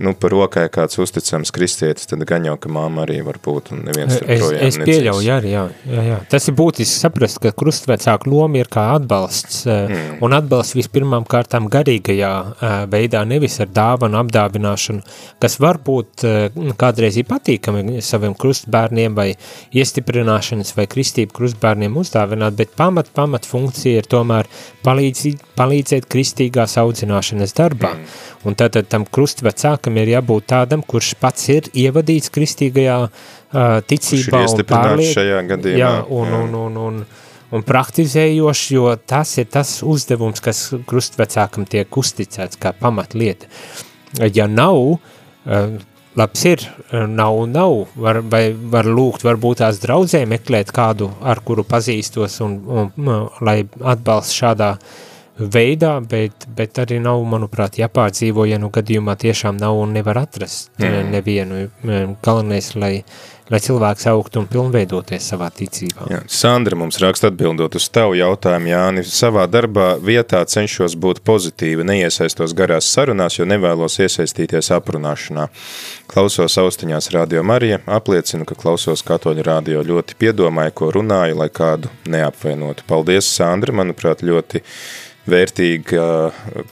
nu, 0.00 0.14
par 0.16 0.32
rokai 0.32 0.64
kāds 0.72 0.98
uzticams 1.02 1.52
kristietis, 1.54 2.08
tad 2.08 2.22
gan 2.28 2.46
jau, 2.48 2.56
ka 2.60 2.70
mamma 2.72 3.04
arī 3.04 3.20
var 3.26 3.36
būt 3.42 3.72
un 3.74 3.82
neviens 3.84 4.16
tur 4.16 4.30
es, 4.32 4.40
projām 4.40 4.66
es 4.66 4.78
pieļauju, 4.80 5.30
arī, 5.34 5.52
jā, 5.52 5.64
jā, 5.90 6.04
jā. 6.06 6.18
Tas 6.32 6.48
ir 6.48 6.56
būtiski 6.56 7.02
saprast, 7.02 7.40
ka 7.44 7.52
krustvecāku 7.56 8.30
loma 8.32 8.62
ir 8.62 8.70
kā 8.72 8.86
atbalsts, 8.96 9.62
mm. 9.68 10.20
un 10.24 10.36
atbalsts 10.36 10.76
vispirmām 10.78 11.26
kārtām 11.28 11.68
garīgajā 11.72 12.32
eh, 12.40 12.76
veidā, 12.92 13.22
nevis 13.28 13.58
ar 13.60 13.68
dāvanu 13.76 14.20
apdāvināšanu, 14.22 15.04
kas 15.42 15.58
var 15.62 15.80
būt 15.84 16.24
eh, 16.28 16.58
kādreiz 16.80 17.20
ir 17.20 17.28
patīkami 17.28 18.00
saviem 18.04 18.36
krustbērniem 18.40 19.18
vai 19.18 19.28
iestiprināšanas 19.76 20.74
vai 20.78 20.88
kristību 20.90 21.36
krustbērniem 21.36 22.00
uzdāvināt, 22.00 22.56
bet 22.58 22.72
pamat, 22.78 23.12
pamat 23.16 23.48
funkcija 23.48 24.00
ir 24.00 24.08
tomēr 24.10 24.48
palīdzīt, 24.86 25.44
palīdzēt 25.60 26.08
kristīgās 26.10 26.78
audzināšanas 26.80 27.56
darbā. 27.56 27.94
Mm. 27.96 28.18
Un 28.48 28.56
tātad 28.56 28.88
tam 28.88 29.04
krustvecākam 29.04 29.89
ir 29.98 30.12
jābūt 30.14 30.46
tādam, 30.52 30.82
kurš 30.86 31.14
pats 31.20 31.48
ir 31.52 31.66
ievadīts 31.72 32.30
kristīgajā 32.34 32.96
uh, 33.06 33.10
ticībā 33.90 34.44
un 34.46 34.64
pārliek. 34.68 35.10
šajā 35.16 35.42
gadījumā, 35.50 35.80
Jā, 35.80 35.92
un, 36.06 36.30
jā. 36.30 36.40
un, 36.44 36.56
un, 36.60 36.78
un, 36.86 37.02
un 37.50 37.66
praktizējoši, 37.66 38.74
jo 38.76 38.94
tas 39.10 39.36
ir 39.42 39.50
tas 39.50 39.80
uzdevums, 39.82 40.42
kas 40.44 40.68
krustvecākam 40.86 41.66
tiek 41.70 42.00
uzticēts 42.02 42.60
kā 42.60 42.74
pamatlieta. 42.78 43.50
Ja 44.34 44.46
nav, 44.50 44.78
uh, 44.78 45.68
labs 46.18 46.46
ir, 46.50 46.64
uh, 46.92 47.06
nav, 47.10 47.42
nav, 47.50 47.76
var, 47.96 48.22
vai 48.30 48.50
var 48.54 48.88
lūgt, 48.90 49.26
varbūt 49.26 49.62
tās 49.64 49.82
draudzē 49.82 50.24
meklēt 50.30 50.74
kādu, 50.74 51.12
ar 51.22 51.42
kuru 51.46 51.66
pazīstos 51.66 52.40
un, 52.46 52.58
un, 52.66 52.92
un 53.06 53.46
lai 53.46 53.62
atbalsts 53.80 54.38
šādā 54.38 54.74
veidā, 55.40 55.96
bet, 56.04 56.46
bet 56.56 56.78
arī 56.82 57.00
nav, 57.02 57.22
manuprāt, 57.28 57.78
jāpārdzīvo, 57.80 58.46
ja 58.48 58.60
nu 58.60 58.70
gadījumā 58.72 59.16
tiešām 59.20 59.60
nav 59.60 59.78
un 59.80 59.94
nevar 59.96 60.24
atrast 60.26 60.72
mm. 60.80 61.12
nevienu. 61.14 61.60
Galvenais, 62.24 62.72
lai, 62.76 62.92
lai 63.50 63.60
cilvēks 63.62 64.06
augtu 64.12 64.42
un 64.42 64.48
pilnveidoties 64.50 65.30
savā 65.32 65.48
ticībā. 65.54 66.06
Jā, 66.12 66.20
Sandra 66.30 66.78
mums 66.78 67.00
raksta 67.02 67.30
atbildot 67.30 67.76
uz 67.78 67.88
tavu 67.92 68.16
jautājumu, 68.18 68.70
Jāni. 68.70 69.04
Savā 69.08 69.46
darbā 69.50 69.92
vietā 70.04 70.42
cenšos 70.44 70.96
būt 71.00 71.22
pozitīvi, 71.26 71.86
neiesaistos 71.88 72.54
garās 72.56 72.90
sarunās, 72.92 73.40
jo 73.40 73.48
nevēlos 73.48 74.00
iesaistīties 74.04 74.72
aprunāšanā. 74.76 75.48
Klausos 76.10 76.58
austiņās 76.58 77.12
radio 77.14 77.44
Marija, 77.46 77.80
apliecinu, 77.86 78.46
ka 78.48 78.58
klausos 78.58 79.04
katoļu 79.06 79.46
radio 79.46 79.84
ļoti 79.86 80.18
piedomāju, 80.18 80.74
ko 80.74 80.90
runāju, 80.98 81.38
lai 81.38 81.50
kādu 81.54 81.92
neapvainotu. 82.10 82.86
Paldies, 82.90 83.30
Sandra, 83.30 83.74
manuprāt, 83.82 84.24
ļoti 84.26 84.64
vērtīga 85.28 86.04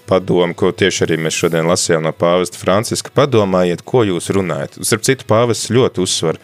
padoma, 0.09 0.55
ko 0.57 0.73
tieši 0.73 1.05
arī 1.07 1.19
mēs 1.21 1.37
šodien 1.37 1.69
lasījām 1.69 2.07
no 2.07 2.15
pāvesta 2.17 2.61
Franciska. 2.61 3.13
Padomājiet, 3.15 3.85
ko 3.87 4.05
jūs 4.09 4.31
runājat. 4.35 4.81
Starp 4.87 5.07
citu, 5.07 5.29
pāvests 5.29 5.73
ļoti 5.75 6.05
uzsver 6.05 6.41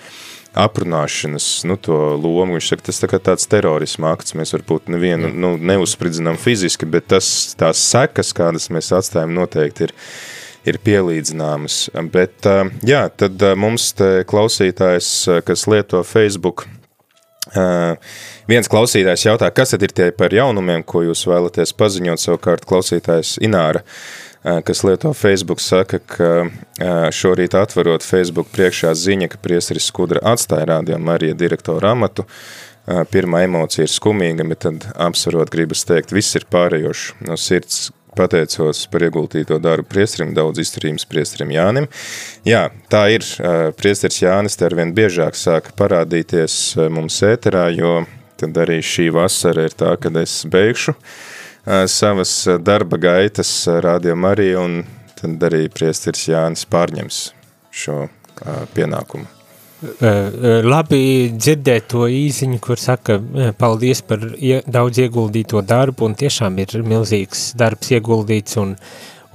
aprunāšanas 0.54 1.48
nu, 1.66 1.78
to 1.80 1.96
lomu. 2.20 2.58
Viņš 2.58 2.70
saka, 2.70 2.86
tas 2.90 3.02
tā 3.02 3.10
kā 3.10 3.20
tāds 3.30 3.48
terorisma 3.50 4.12
akts. 4.14 4.36
Mēs 4.38 4.54
varbūt 4.54 4.92
nevienu 4.94 5.32
nu, 5.32 5.54
neuzspridzinām 5.58 6.38
fiziski, 6.40 6.88
bet 6.88 7.08
tas, 7.14 7.28
tās 7.58 7.82
sekas, 7.82 8.34
kādas 8.36 8.70
mēs 8.74 8.92
atstājam, 8.94 9.34
noteikti 9.34 9.88
ir, 9.88 9.96
ir 10.70 10.80
pielīdzināmas. 10.84 11.88
Bet 12.14 12.46
jā, 12.86 13.08
tad 13.16 13.42
mums 13.58 13.90
te 13.98 14.14
klausītājs, 14.30 15.12
kas 15.48 15.68
lieto 15.70 16.04
Facebook, 16.06 16.68
Uh, 17.54 17.98
viens 18.50 18.68
klausītājs 18.70 19.26
jautā, 19.28 19.50
kas 19.54 19.74
tad 19.74 19.86
ir 19.86 19.94
tie 19.94 20.10
par 20.16 20.34
jaunumiem, 20.34 20.84
ko 20.86 21.04
jūs 21.06 21.24
vēlaties 21.30 21.74
paziņot, 21.78 22.22
savukārt 22.22 22.66
klausītājs 22.68 23.38
Ināra, 23.44 23.84
kas 24.66 24.84
lieto 24.84 25.14
Facebook, 25.16 25.62
saka, 25.64 26.00
ka 26.04 27.10
šorīt 27.14 27.56
atverot 27.56 28.04
Facebook 28.04 28.52
priekšā 28.54 28.92
ziņa, 28.98 29.30
ka 29.32 29.40
priesteris 29.44 29.88
Skudra 29.88 30.22
atstāja 30.34 30.68
rādījām 30.74 31.08
arī 31.14 31.32
direktoru 31.38 31.92
amatu, 31.94 32.28
pirmā 32.84 33.46
emocija 33.46 33.86
ir 33.86 33.92
skumīga, 33.92 34.44
bet 34.48 34.64
tad 34.66 34.88
apsvarot 35.00 35.52
gribas 35.52 35.86
teikt, 35.88 36.12
viss 36.12 36.36
ir 36.36 36.44
pārējoši 36.52 37.24
no 37.28 37.38
sirds 37.40 37.86
pateicos 38.14 38.84
par 38.92 39.02
ieguldīto 39.02 39.56
darbu 39.58 39.88
priesterim, 39.90 40.34
daudz 40.36 40.60
izturījums 40.62 41.06
priesterim 41.10 41.50
Jānim. 41.50 41.88
Jā, 42.46 42.68
tā 42.92 43.08
ir, 43.16 43.24
priesteris 43.80 44.20
Jānis 44.22 44.60
te 44.60 44.68
arvien 44.68 44.92
biežāk 44.94 45.34
sāka 45.34 45.74
parādīties 45.80 46.76
mums 46.94 47.18
ēterā, 47.26 47.66
jo 47.74 48.04
tad 48.44 48.64
arī 48.66 48.80
šī 48.84 49.08
vasara 49.14 49.66
ir 49.68 49.76
tā, 49.76 49.96
kad 50.00 50.16
es 50.20 50.42
beigšu 50.50 50.94
savas 51.88 52.32
darba 52.60 53.00
gaitas 53.00 53.52
Radio 53.80 54.16
Marija, 54.16 54.60
un 54.60 54.82
tad 55.16 55.48
arī 55.48 55.64
priesteris 55.72 56.28
Jānis 56.28 56.66
pārņems 56.68 57.22
šo 57.72 58.04
pienākumu. 58.76 59.30
Labi 60.64 61.00
dzirdēt 61.34 61.88
to 61.92 62.06
īziņu, 62.08 62.60
kur 62.62 62.80
saka 62.80 63.18
paldies 63.58 64.00
par 64.06 64.22
ie, 64.36 64.60
daudz 64.66 65.00
ieguldīto 65.02 65.60
darbu, 65.64 66.08
un 66.08 66.14
tiešām 66.16 66.56
ir 66.62 66.78
milzīgs 66.86 67.50
darbs 67.58 67.92
ieguldīts, 67.92 68.56
un, 68.60 68.76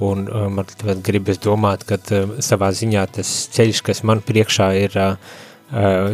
un 0.05 0.25
man 0.55 1.03
gribas 1.05 1.41
domāt, 1.43 1.85
ka 1.85 1.99
savā 2.45 2.71
ziņā 2.73 3.05
tas 3.19 3.33
ceļš, 3.53 3.83
kas 3.89 4.03
man 4.07 4.23
priekšā 4.25 4.71
ir 4.85 4.97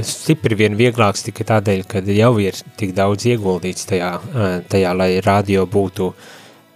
stipri 0.03 0.57
vien 0.59 0.75
vieglāks 0.75 1.23
tikai 1.27 1.45
tādēļ, 1.51 1.85
ka 1.87 2.01
jau 2.11 2.33
ir 2.43 2.57
tik 2.79 2.95
daudz 2.97 3.27
ieguldīts 3.31 3.87
tajā, 3.87 4.11
tajā 4.71 4.91
lai 4.97 5.11
radio 5.23 5.63
būtu 5.65 6.09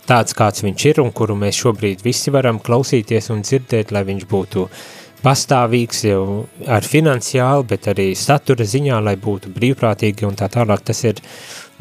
tāds, 0.07 0.33
kāds 0.33 0.63
viņš 0.63 0.85
ir, 0.91 1.01
un 1.03 1.11
kuru 1.11 1.35
mēs 1.37 1.59
šobrīd 1.59 2.05
visi 2.05 2.31
varam 2.31 2.61
klausīties 2.63 3.29
un 3.35 3.43
dzirdēt, 3.43 3.91
lai 3.91 4.05
viņš 4.07 4.25
būtu 4.31 4.63
uh, 4.63 4.87
pastāvīgs 5.23 6.03
jau 6.07 6.23
ar 6.67 6.85
finansiāli, 6.85 7.67
bet 7.69 7.89
arī 7.91 8.11
satura 8.17 8.67
ziņā, 8.67 8.99
lai 9.03 9.15
būtu 9.19 9.51
brīvprātīgi 9.55 10.27
un 10.27 10.37
tā 10.39 10.49
tālāk. 10.51 10.83
Tas 10.87 11.03
ir, 11.07 11.19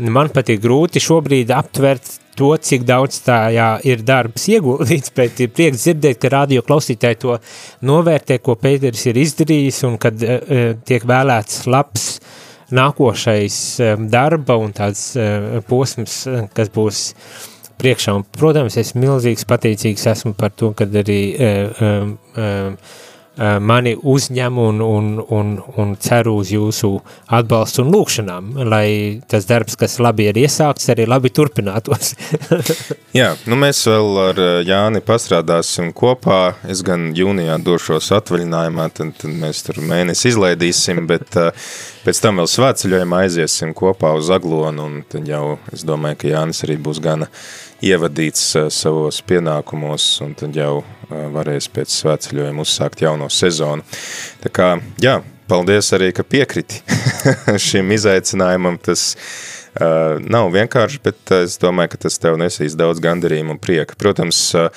man 0.06 0.30
patīk 0.34 0.62
grūti 0.62 1.02
šobrīd 1.02 1.50
aptvert 1.54 2.18
to, 2.38 2.52
cik 2.62 2.84
daudz 2.86 3.18
tajā 3.26 3.68
ir 3.88 4.04
darbs 4.06 4.46
ieguldīts, 4.52 5.12
bet 5.16 5.40
ir 5.42 5.50
prieks 5.54 5.84
dzirdēt, 5.84 6.20
ka 6.22 6.30
radio 6.36 6.62
klausītāji 6.66 7.20
to 7.24 7.38
novērtē, 7.88 8.38
ko 8.42 8.54
Pēteris 8.60 9.08
ir 9.10 9.18
izdarījis 9.24 9.82
un 9.88 9.98
kad 10.02 10.22
uh, 10.22 10.70
tiek 10.86 11.06
vēlēts 11.08 11.66
labs 11.66 12.08
nākošais 12.74 13.58
um, 13.82 14.08
darba 14.12 14.58
un 14.60 14.74
tāds 14.76 15.10
uh, 15.18 15.58
posms, 15.66 16.20
kas 16.54 16.70
būs 16.74 17.04
priekšā. 17.80 18.14
Un, 18.18 18.26
protams, 18.38 18.76
es 18.80 18.94
milzīgs 18.98 19.46
pateicīgs 19.48 20.06
esmu 20.12 20.34
par 20.38 20.54
to, 20.54 20.72
kad 20.78 20.94
arī 21.02 21.20
uh, 21.34 21.82
um, 21.82 22.16
um, 22.36 22.80
mani 23.38 23.94
uzņem 23.96 24.58
un, 24.58 24.80
un, 24.82 25.10
un, 25.34 25.52
un 25.78 25.94
ceru 26.02 26.34
uz 26.40 26.50
jūsu 26.52 26.90
atbalstu 27.38 27.84
un 27.84 27.92
lūkšanām, 27.94 28.50
lai 28.66 28.88
tas 29.30 29.46
darbs, 29.48 29.76
kas 29.78 29.98
labi 30.02 30.28
ir 30.30 30.40
iesākts, 30.42 30.88
arī 30.92 31.06
labi 31.08 31.30
turpinātos. 31.34 32.14
Jā, 33.18 33.32
nu 33.48 33.58
mēs 33.60 33.84
vēl 33.88 34.20
ar 34.24 34.42
Jāni 34.66 35.02
pastrādāsim 35.04 35.92
kopā. 35.96 36.56
Es 36.68 36.82
gan 36.86 37.12
jūnijā 37.16 37.60
došos 37.62 38.10
atvaļinājumā, 38.18 38.88
tad, 38.96 39.14
tad 39.20 39.32
mēs 39.38 39.62
tur 39.66 39.80
mēnesi 39.86 40.32
izlaidīsim, 40.32 41.04
bet 41.08 41.38
pēc 42.04 42.22
tam 42.24 42.42
vēl 42.42 42.50
svētceļojumā 42.50 43.24
aiziesim 43.26 43.74
kopā 43.76 44.14
uz 44.18 44.32
Aglonu, 44.34 44.90
un 44.90 45.00
tad 45.08 45.28
jau 45.28 45.56
es 45.72 45.86
domāju, 45.86 46.22
ka 46.22 46.34
Jānis 46.34 46.64
arī 46.66 46.78
būs 46.82 47.02
gana 47.04 47.30
ievadīts 47.84 48.44
savos 48.74 49.20
pienākumos, 49.28 50.06
un 50.24 50.34
tad 50.38 50.56
jau 50.56 50.82
varēs 51.08 51.70
pēc 51.72 51.92
svētceļojuma 51.94 52.64
uzsākt 52.64 53.02
jauno 53.04 53.28
sezonu. 53.32 53.84
Tā 54.42 54.52
kā, 54.52 54.70
jā, 55.02 55.18
paldies 55.48 55.92
arī, 55.96 56.10
ka 56.16 56.26
piekriti 56.26 56.82
šim 57.68 57.92
izaicinājumam. 57.96 58.78
Tas 58.82 59.10
uh, 59.14 60.18
nav 60.20 60.52
vienkārši, 60.54 61.02
bet 61.04 61.34
es 61.40 61.58
domāju, 61.62 61.94
ka 61.94 62.02
tas 62.06 62.20
tev 62.20 62.38
nesīs 62.40 62.76
daudz 62.78 63.02
gandarījumu 63.04 63.56
un 63.56 63.62
prieka. 63.62 63.96
Protams, 64.00 64.42
uh, 64.58 64.68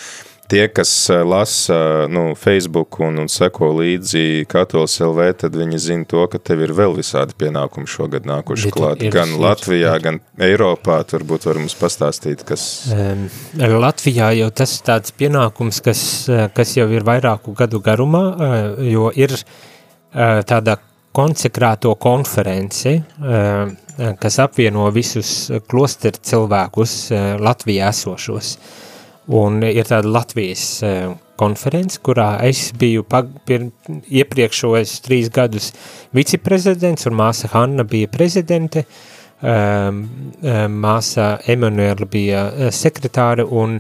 tie, 0.52 0.68
kas 0.68 0.92
lasa 1.26 2.08
nu, 2.12 2.36
Facebook 2.36 3.00
un, 3.00 3.22
un 3.24 3.30
seko 3.32 3.72
līdzi 3.78 4.44
Katolis 4.52 4.98
LV, 5.04 5.28
tad 5.46 5.56
viņi 5.56 5.80
zina 5.80 6.08
to, 6.10 6.26
ka 6.32 6.42
tev 6.44 6.66
ir 6.66 6.74
vēl 6.76 6.98
visādi 6.98 7.36
pienākumi 7.40 7.90
šogad 7.90 8.28
nākuši 8.28 8.70
ir, 8.70 8.76
klāt. 8.76 9.06
Ir, 9.06 9.14
gan 9.16 9.32
ir, 9.32 9.40
Latvijā, 9.46 9.96
ir. 9.96 10.06
gan 10.06 10.20
Eiropā. 10.42 11.00
Turbūt 11.08 11.48
var 11.48 11.62
mums 11.62 11.76
pastāstīt, 11.80 12.44
kas... 12.48 12.68
Um, 12.92 13.26
Latvijā 13.82 14.32
jau 14.42 14.52
tas 14.62 14.76
tāds 14.86 15.16
pienākums, 15.16 15.82
kas, 15.86 16.04
kas 16.56 16.76
jau 16.78 16.90
ir 16.92 17.08
vairāku 17.08 17.56
gadu 17.58 17.82
garumā, 17.84 18.26
jo 18.92 19.10
ir 19.16 19.38
tāda 20.12 20.78
konsekrāto 21.16 21.96
konferenci, 22.00 22.98
kas 24.22 24.40
apvieno 24.44 24.88
visus 24.96 25.50
klosteru 25.72 26.24
cilvēkus 26.28 26.96
Latvijā 27.40 27.92
esošos. 27.92 28.56
Un 29.30 29.62
ir 29.62 29.86
tāda 29.86 30.10
Latvijas 30.10 30.82
konference, 31.38 32.00
kurā 32.02 32.36
es 32.46 32.70
biju 32.78 33.06
iepriekšojis 33.10 34.94
trīs 35.06 35.30
gadus 35.34 35.72
viceprezidents, 36.16 37.06
un 37.10 37.18
māsa 37.20 37.50
Hanna 37.54 37.86
bija 37.88 38.10
prezidente, 38.12 38.86
māsa 39.42 41.28
Emanuela 41.50 42.08
bija 42.10 42.72
sekretāre, 42.74 43.46
un, 43.46 43.80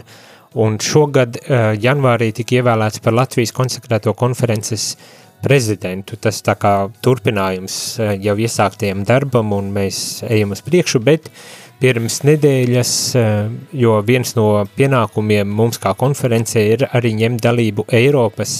un 0.58 0.77
šogad 0.82 1.41
janvārī 1.82 2.32
tika 2.38 2.62
ievēlēts 2.62 3.01
par 3.01 3.17
Latvijas 3.17 3.54
konsekrēto 3.58 4.13
konferences 4.17 4.95
prezidentu. 5.41 6.17
Tas 6.21 6.41
tā 6.45 6.54
kā 6.62 6.75
turpinājums 7.01 7.75
jau 8.21 8.38
iesāktiem 8.38 9.06
darbam, 9.10 9.54
un 9.58 9.73
mēs 9.73 10.21
ejam 10.30 10.54
uz 10.54 10.62
priekšu, 10.65 11.01
bet 11.06 11.30
uh, 11.30 11.62
pirms 11.82 12.22
nedēļas, 12.28 12.94
eh, 13.17 13.50
jo 13.74 13.98
viens 14.06 14.36
no 14.38 14.48
pienākumiem 14.78 15.50
mums 15.50 15.82
kā 15.82 15.96
konferencē 15.98 16.63
ir 16.76 16.88
arī 16.91 17.15
ņemt 17.17 17.41
dalību 17.41 17.88
Eiropas 17.98 18.60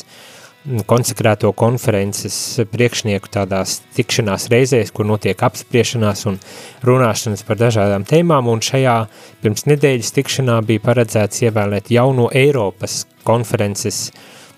mm, 0.66 0.84
konsekrēto 0.90 1.52
konferences 1.58 2.36
priekšnieku 2.74 3.30
tādās 3.34 3.80
tikšanās 3.98 4.50
reizēs, 4.54 4.94
kur 4.96 5.06
notiek 5.10 5.38
apspriešanās 5.38 6.26
un 6.32 6.42
runāšanas 6.88 7.46
par 7.46 7.62
dažādām 7.62 8.08
tēmām, 8.10 8.50
un 8.50 8.64
šajā 8.66 8.98
pirms 9.44 9.68
nedēļas 9.70 10.14
tikšanā 10.18 10.60
bija 10.66 10.86
paredzēts 10.90 11.46
ievēlēt 11.46 11.94
jauno 11.94 12.30
Eiropas 12.34 13.04
konferences 13.28 14.08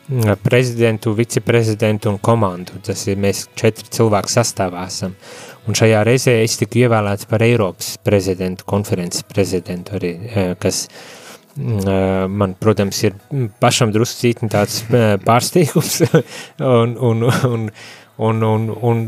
mm, 0.07 0.37
prezidentu, 0.43 1.17
viceprezidentu 1.19 2.15
un 2.15 2.21
komandu. 2.23 2.79
Tas 2.87 3.09
ir 3.11 3.19
mēs 3.19 3.49
četri 3.59 3.91
cilvēku 3.91 4.31
sastāvā 4.31 4.87
esam. 4.87 5.19
Un 5.63 5.77
šajā 5.79 6.01
reizē 6.03 6.33
es 6.43 6.57
tiku 6.59 6.81
ievēlēts 6.83 7.27
par 7.31 7.43
Eiropas 7.45 7.93
prezidentu, 8.03 8.65
konferences 8.67 9.23
prezidentu 9.27 9.95
arī, 9.95 10.11
eh, 10.27 10.49
kas 10.59 10.87
mm, 11.55 11.77
eh, 11.79 12.25
man, 12.27 12.55
protams, 12.59 12.99
ir 13.07 13.15
pašam 13.63 13.93
drusku 13.95 14.25
cītni 14.25 14.51
tāds 14.51 14.81
eh, 14.89 15.15
pārsteigums. 15.23 16.01
Un, 16.83 16.97
un, 16.99 17.23
un, 17.47 17.69
un, 18.17 18.43
un, 18.49 18.67
un 18.89 19.01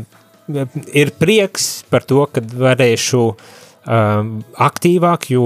ir 0.96 1.12
prieks 1.20 1.84
par 1.90 2.04
to, 2.08 2.24
ka 2.32 2.42
varēšu 2.42 3.22
aktīvāk, 3.86 5.28
jo, 5.30 5.44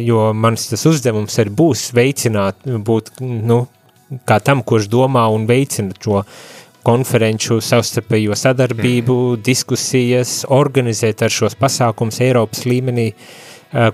jo 0.00 0.20
mans 0.32 0.70
tas 0.70 0.86
uzdevums 0.88 1.34
arī 1.42 1.50
būs 1.52 1.82
veicināt, 1.92 2.62
būt, 2.64 3.10
nu, 3.20 3.58
kā 4.24 4.38
tam, 4.40 4.62
kurš 4.64 4.88
domā 4.88 5.26
un 5.34 5.44
veicina 5.50 5.92
šo 6.00 6.22
konferenču 6.84 7.58
savstarpējo 7.64 8.36
sadarbību, 8.38 9.16
mm. 9.34 9.42
diskusijas, 9.46 10.42
organizēt 10.52 11.24
ar 11.24 11.32
šos 11.32 11.56
pasākums 11.60 12.20
Eiropas 12.24 12.64
līmenī, 12.68 13.10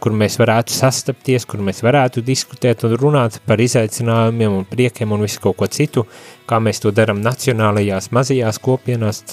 kur 0.02 0.12
mēs 0.12 0.36
varētu 0.36 0.74
sastapties, 0.74 1.46
kur 1.48 1.62
mēs 1.64 1.80
varētu 1.86 2.20
diskutēt 2.26 2.84
un 2.84 2.98
runāt 3.00 3.38
par 3.48 3.62
izaicinājumiem 3.64 4.58
un 4.58 4.66
priekiem 4.68 5.14
un 5.16 5.24
visu 5.24 5.40
kaut 5.40 5.56
ko 5.62 5.70
citu, 5.72 6.04
kā 6.50 6.58
mēs 6.60 6.82
to 6.84 6.92
daram 6.92 7.22
nacionālajās 7.24 8.10
mazajās 8.12 8.60
kopienās, 8.60 9.24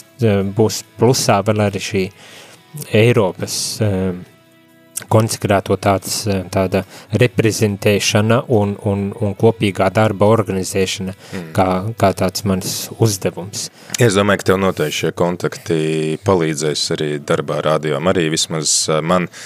būs 0.56 0.84
plusā 1.00 1.42
vēl 1.44 1.66
arī 1.68 1.84
šī 1.90 2.08
Eiropas 2.96 3.58
uh, 3.82 4.37
konsekrēto 5.12 5.78
tāds, 5.82 6.24
tāda 6.54 6.84
reprezentēšana 7.22 8.42
un, 8.54 8.74
un, 8.90 9.06
un 9.14 9.36
kopīgā 9.38 9.92
darba 9.94 10.30
organizēšana 10.34 11.14
mm. 11.14 11.46
kā, 11.56 11.70
kā 12.00 12.12
tāds 12.18 12.48
mans 12.50 12.74
uzdevums. 12.98 13.70
Es 14.02 14.18
domāju, 14.18 14.42
ka 14.42 14.52
tev 14.52 14.60
noteikti 14.64 15.00
šie 15.04 15.14
kontakti 15.18 15.80
palīdzēs 16.26 16.90
arī 16.98 17.14
darbā 17.22 17.62
rādījumam. 17.66 18.12
Arī 18.12 18.28
vismaz 18.34 18.74
man 19.06 19.30
uh, 19.30 19.46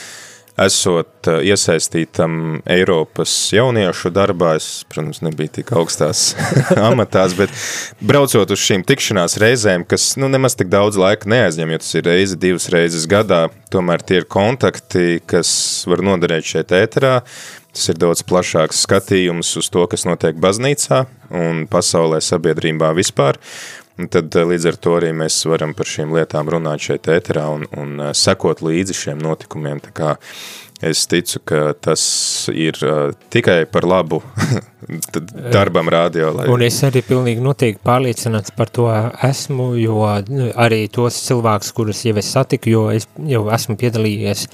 esot 0.60 1.30
eh, 1.30 1.40
iesaistītam 1.52 2.62
Eiropas 2.70 3.34
jauniešu 3.56 4.12
darbā, 4.14 4.56
es, 4.60 4.84
protams, 4.92 5.22
nebiju 5.26 5.56
tik 5.60 5.72
augstās 5.78 6.32
amatās, 6.90 7.36
bet 7.38 7.54
braucot 8.04 8.52
uz 8.52 8.66
šīm 8.66 8.86
tikšanās 8.88 9.38
reizēm, 9.42 9.86
kas 9.88 10.14
nu, 10.22 10.32
nemaz 10.32 10.58
tik 10.60 10.72
daudz 10.74 11.00
laika 11.00 11.30
neaizņem, 11.32 11.76
jo 11.76 11.82
tas 11.84 11.96
ir 11.98 12.08
reizi, 12.10 12.42
divas 12.42 12.70
reizes 12.74 13.08
gadā, 13.10 13.46
tomēr 13.72 14.04
tie 14.04 14.22
ir 14.22 14.30
kontakti, 14.32 15.22
kas 15.30 15.52
var 15.90 16.04
noderēt 16.06 16.54
šeit 16.54 16.76
ēterā, 16.76 17.20
Tas 17.72 17.88
ir 17.88 17.96
daudz 18.02 18.20
plašāks 18.28 18.82
skatījums 18.84 19.54
uz 19.56 19.70
to, 19.72 19.86
kas 19.88 20.04
notiek 20.04 20.36
baznīcā 20.44 21.06
un 21.32 21.64
pasaulē 21.72 22.20
sabiedrībā 22.20 22.90
vispār. 22.98 23.40
Un 24.02 24.10
tad 24.10 24.34
eh, 24.34 24.48
līdz 24.54 24.72
ar 24.72 24.82
to 24.82 24.98
arī 24.98 25.12
mēs 25.14 25.38
varam 25.50 25.76
par 25.78 25.90
šīm 25.90 26.16
lietām 26.16 26.50
runāt 26.50 26.82
šeit 26.88 27.10
ēterā 27.12 27.46
un, 27.54 27.68
un 27.78 27.96
eh, 28.00 28.12
sekot 28.18 28.64
līdzi 28.66 28.98
šiem 28.98 29.22
notikumiem. 29.22 29.82
Tā 29.86 29.94
kā 29.96 30.16
es 30.82 31.06
ticu, 31.06 31.38
ka 31.46 31.76
tas 31.78 32.04
ir 32.50 32.78
uh, 32.82 33.12
tikai 33.30 33.68
par 33.70 33.86
labu 33.86 34.18
darbam 35.56 35.90
radio. 35.94 36.32
Lai... 36.34 36.48
Un 36.50 36.64
es 36.66 36.80
arī 36.88 37.04
pilnīgi 37.06 37.44
noteikti 37.46 37.84
pārliecināts 37.86 38.56
par 38.58 38.72
to 38.74 38.88
esmu, 39.28 39.76
jo 39.78 40.02
nu, 40.34 40.50
arī 40.58 40.88
tos 40.90 41.20
cilvēkus, 41.28 41.70
kurus 41.78 42.02
jau 42.08 42.16
es 42.18 42.34
satiku, 42.34 42.74
jo 42.74 42.84
es 42.96 43.06
jau 43.30 43.44
esmu 43.54 43.78
piedalījies 43.78 44.48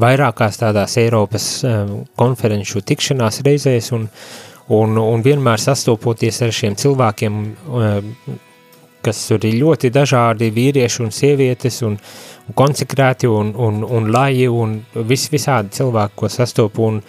vairākās 0.00 0.60
tādās 0.64 0.96
Eiropas 1.00 1.50
um, 1.68 1.94
konferenču 2.16 2.80
tikšanās 2.80 3.42
reizēs 3.44 3.92
un, 3.96 4.08
un, 4.72 4.96
un 5.00 5.24
vienmēr 5.24 5.60
sastopoties 5.60 6.40
ar 6.44 6.56
šiem 6.56 6.76
cilvēkiem, 6.80 7.38
um, 7.68 8.12
kas 9.06 9.22
tur 9.28 9.46
ir 9.46 9.56
ļoti 9.62 9.90
dažādi 9.94 10.50
vīrieši 10.54 11.02
un 11.04 11.14
sievietes 11.14 11.80
un, 11.86 11.96
un 12.46 12.58
konsekrēti 12.58 13.30
un, 13.30 13.54
un, 13.54 13.80
un 13.84 14.10
laji 14.12 14.50
un 14.50 14.76
vis, 15.08 15.28
visādi 15.32 15.74
cilvēki, 15.78 16.16
ko 16.20 16.30
sastopu 16.32 16.86
un 16.90 17.00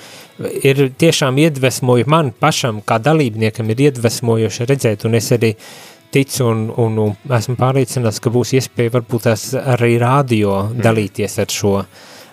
ir 0.63 0.87
tiešām 0.93 1.37
iedvesmoju 1.43 2.07
man 2.09 2.33
pašam 2.39 2.81
kā 2.85 2.99
dalībniekam 3.03 3.69
ir 3.73 3.87
iedvesmojoši 3.89 4.69
redzēt 4.69 5.07
un 5.09 5.17
es 5.17 5.31
arī 5.35 5.55
ticu 6.11 6.45
un, 6.47 6.67
un, 6.77 6.99
un 7.03 7.33
esmu 7.37 7.57
pārliecināts, 7.59 8.21
ka 8.23 8.31
būs 8.31 8.53
iespēja 8.57 8.93
varbūt 8.95 9.27
tās 9.27 9.49
arī 9.57 9.97
radio 10.01 10.61
mm. 10.69 10.79
dalīties 10.85 11.41
ar 11.43 11.51
šo 11.51 11.73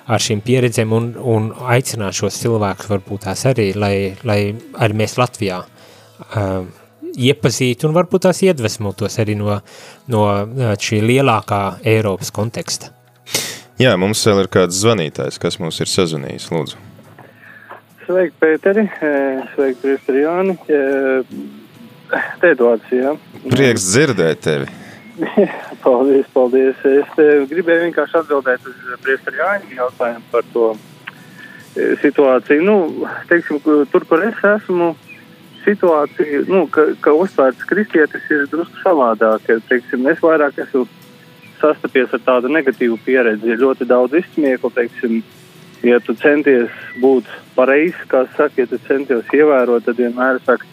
ar 0.04 0.20
šīm 0.20 0.42
pieredzēm 0.44 0.92
un, 0.92 1.10
un 1.16 1.48
aicināt 1.72 2.16
šos 2.18 2.36
cilvēkus 2.42 2.90
varbūt 2.92 3.24
tās 3.24 3.46
arī, 3.48 3.70
lai, 3.72 4.12
lai 4.28 4.38
arī 4.84 4.98
mēs 5.00 5.16
Latvijā 5.16 5.62
uh, 5.64 6.66
iepazīt 7.16 7.84
un 7.86 7.94
varbūt 7.96 8.26
tās 8.26 8.42
iedvesmotos 8.46 9.18
arī 9.22 9.36
no, 9.38 9.58
no 10.10 10.24
šī 10.80 11.00
lielākā 11.04 11.62
Eiropas 11.94 12.32
konteksta. 12.34 12.92
Jā, 13.80 13.96
mums 13.98 14.22
vēl 14.26 14.44
ir 14.44 14.50
kāds 14.54 14.78
zvanītājs, 14.84 15.40
kas 15.42 15.58
mums 15.58 15.80
ir 15.82 15.90
sazvanījis, 15.90 16.50
lūdzu. 16.54 16.80
Sveiki, 18.04 18.34
Pēteri, 18.38 18.84
sveiki, 19.54 19.80
Priestri 19.82 20.22
Jāni, 20.22 20.56
Tēdots, 22.42 22.90
jā. 22.92 23.14
Prieks 23.48 23.86
dzirdēt 23.90 24.42
tevi. 24.44 24.68
paldies, 25.84 26.26
paldies. 26.34 26.80
Es 26.86 27.16
gribēju 27.50 27.88
vienkārši 27.88 28.20
atbildēt 28.20 28.66
uz 28.68 28.82
Priestri 29.02 29.40
Jāni 29.40 29.78
jautājumu 29.78 30.26
par 30.30 30.46
to 30.52 30.68
situāciju. 32.02 32.62
Nu, 32.62 33.08
teiksim, 33.30 33.58
tur, 33.64 34.06
kur 34.06 34.22
es 34.26 34.38
esmu, 34.46 34.92
situācija, 35.64 36.44
nu, 36.50 36.64
ka, 36.72 36.86
ka 37.04 37.14
uztvērts 37.16 37.66
kristietis 37.68 38.28
ir 38.32 38.46
drusku 38.52 38.82
savādāk. 38.82 39.48
Teiksim, 39.68 40.06
es 40.10 40.20
vairāk 40.24 40.60
esmu 40.64 40.84
sastapies 41.60 42.12
ar 42.14 42.22
tādu 42.24 42.52
negatīvu 42.52 42.98
pieredzi. 43.04 43.50
Ir 43.52 43.62
ļoti 43.62 43.88
daudz 43.88 44.16
izsmieklu, 44.20 44.70
teiksim, 44.74 45.22
ja 45.86 46.00
tu 46.04 46.16
centies 46.20 46.72
būt 47.02 47.28
pareizs, 47.56 48.00
kā 48.10 48.24
saka, 48.36 48.62
ja 48.62 48.70
tu 48.70 48.80
centies 48.88 49.34
ievērot, 49.34 49.86
tad 49.86 50.00
vienmēr 50.00 50.40
saka, 50.46 50.68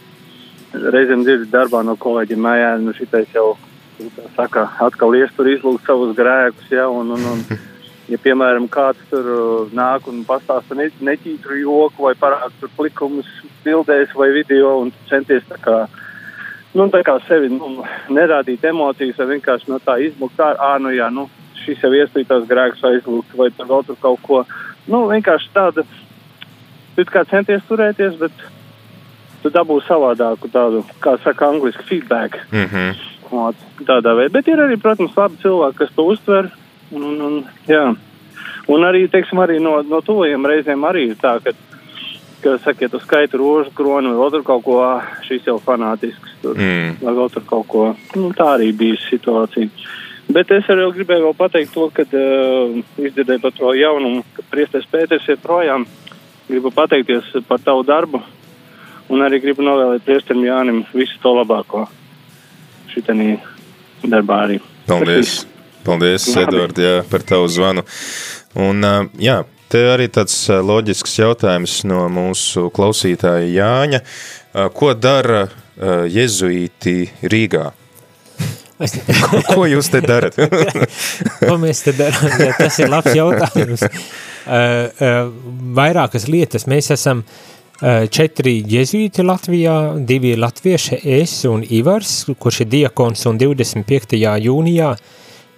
reizēm 0.72 1.26
dzirdi 1.26 1.52
darbā 1.52 1.84
no 1.88 1.98
kolēģiem, 2.00 2.42
mājā, 2.46 2.72
nu 2.84 2.96
šitais 2.96 3.32
jau, 3.36 3.56
tā 4.00 4.30
saka, 4.38 4.70
atkal 4.84 5.16
iestur 5.20 5.50
izlūgt 5.52 5.88
savus 5.88 6.16
grēkus, 6.18 6.72
ja, 6.72 6.88
un, 6.90 7.14
un, 7.18 7.28
un 7.34 7.44
ja, 8.12 8.20
piemēram, 8.22 8.68
kāds 8.72 9.02
tur 9.12 9.28
uh, 9.32 9.74
nāk 9.76 10.08
un 10.12 10.24
pastāsta 10.28 10.76
ne, 10.78 10.90
neķītru 11.04 11.62
joku 11.62 12.08
vai 12.08 12.14
parāda 12.20 12.52
tur 12.60 12.72
plikumus 12.78 13.30
bildēs 13.66 14.14
vai 14.18 14.32
video 14.36 14.78
un 14.82 14.92
centies 15.10 15.46
tā 15.50 15.60
kā, 15.62 15.78
nu, 16.76 16.88
tā 16.94 17.04
kā 17.08 17.18
sevi 17.28 17.52
nu, 17.54 17.86
nerādīt 18.12 18.66
emocijas 18.68 19.20
vai 19.22 19.36
vienkārši 19.36 19.72
no 19.72 19.80
tā 19.84 20.00
izmukt 20.04 20.38
tā, 20.40 20.52
ā, 20.58 20.76
nu 20.84 20.94
jā, 20.96 21.12
nu, 21.14 21.28
šis 21.62 21.84
jau 21.86 21.92
ieslītās 21.96 22.48
grēks 22.50 22.84
aizlūgt 22.90 23.36
vai 23.38 23.52
tur 23.56 23.70
vēl 23.70 23.86
tur 23.88 24.00
kaut 24.02 24.24
ko. 24.26 24.40
Nu, 24.90 25.06
vienkārši 25.12 25.52
tāda, 25.54 25.86
tu 26.96 27.06
kā 27.08 27.24
centies 27.30 27.62
turēties, 27.70 28.18
bet 28.20 28.48
tu 29.44 29.52
dabū 29.54 29.78
savādāku 29.86 30.50
tādu, 30.54 30.82
kā 31.02 31.16
saka 31.22 31.52
angliski, 31.54 31.86
feedback. 31.86 32.42
Mm 32.52 32.66
-hmm. 32.66 33.08
Tādā 33.88 34.12
veidā. 34.18 34.32
Bet 34.34 34.48
ir 34.48 34.60
arī, 34.60 34.76
protams, 34.82 35.16
labi 35.16 35.38
cilvēki, 35.44 35.78
kas 35.78 35.94
to 35.96 36.04
uztver 36.04 36.50
Un, 36.92 37.04
un, 37.08 37.20
un, 37.24 37.36
jā. 37.70 37.84
Un 38.72 38.86
arī, 38.88 39.06
teiksim, 39.12 39.42
arī 39.44 39.60
no, 39.64 39.80
no 39.88 40.02
tuvajiem 40.06 40.48
reizēm 40.52 40.86
arī 40.88 41.08
ir 41.12 41.20
tā, 41.22 41.38
ka, 41.44 41.54
ka 42.44 42.58
saka, 42.64 42.86
ja 42.86 42.92
tu 42.92 43.02
skaiti 43.04 43.40
rožu 43.40 43.74
kroni 43.78 44.14
vai 44.18 44.30
tur 44.34 44.46
kaut 44.48 44.64
ko, 44.66 44.78
šis 45.28 45.50
jau 45.50 45.58
fanātisks 45.64 46.38
tur, 46.44 46.58
mm. 46.58 47.02
vai 47.02 47.30
tur 47.34 47.48
kaut 47.48 47.68
ko, 47.72 47.88
nu 48.16 48.32
tā 48.38 48.54
arī 48.58 48.72
bija 48.76 49.00
situācija. 49.08 49.72
Bet 50.32 50.52
es 50.56 50.68
arī 50.72 50.86
gribēju 50.96 51.26
vēl 51.28 51.36
pateikt 51.36 51.74
to, 51.76 51.90
kad 51.92 52.14
uh, 52.16 52.78
izdzirdēju 53.02 53.42
par 53.44 53.56
to 53.58 53.74
jaunumu, 53.76 54.22
ka 54.36 54.46
priestais 54.52 54.88
Pēters 54.88 55.28
ir 55.28 55.42
projām. 55.44 55.88
Gribu 56.48 56.72
pateikties 56.76 57.34
par 57.48 57.60
tavu 57.64 57.84
darbu 57.88 58.22
un 59.12 59.24
arī 59.26 59.42
gribu 59.44 59.64
novēlēt 59.66 60.06
priesterim 60.08 60.46
Jānim 60.46 60.84
visu 60.96 61.20
to 61.24 61.34
labāko 61.36 61.86
šitenī 62.92 63.36
darbā 64.04 64.44
arī. 64.48 64.60
Paldies! 64.88 65.02
Paldies, 65.02 65.51
Edvard, 66.42 66.78
jā, 66.78 67.02
par 67.10 67.26
tavu 67.28 67.50
zvanu. 67.52 67.86
Un, 68.60 68.86
jā, 69.22 69.42
te 69.72 69.84
arī 69.94 70.10
tāds 70.12 70.36
loģisks 70.50 71.20
jautājums 71.22 71.82
no 71.90 72.06
mūsu 72.12 72.70
klausītāja 72.76 73.48
Jāņa. 73.50 74.02
Ko 74.76 74.94
dara 74.98 75.46
jezuīti 76.12 76.98
Rīgā? 77.24 77.70
Ko, 79.22 79.42
ko 79.46 79.66
jūs 79.70 79.92
te 79.94 80.02
darat? 80.02 80.38
Ko 81.48 81.58
mēs 81.62 81.84
te 81.86 81.94
darām? 81.96 82.34
Jā, 82.42 82.52
tas 82.58 82.80
ir 82.82 82.92
labs 82.92 83.16
jautājums. 83.18 83.86
Uh, 83.86 84.90
uh, 84.98 85.30
vairākas 85.78 86.26
lietas. 86.32 86.66
Mēs 86.70 86.90
esam 86.96 87.22
uh, 87.22 88.08
četri 88.10 88.58
jezuīti 88.66 89.26
Latvijā, 89.26 89.76
divi 90.08 90.34
latvieši, 90.40 91.02
es 91.22 91.36
un 91.50 91.62
Ivars, 91.62 92.24
kurš 92.42 92.64
ir 92.66 92.72
diakons 92.72 93.28
un 93.30 93.42
25. 93.42 94.18
jūnijā 94.48 94.96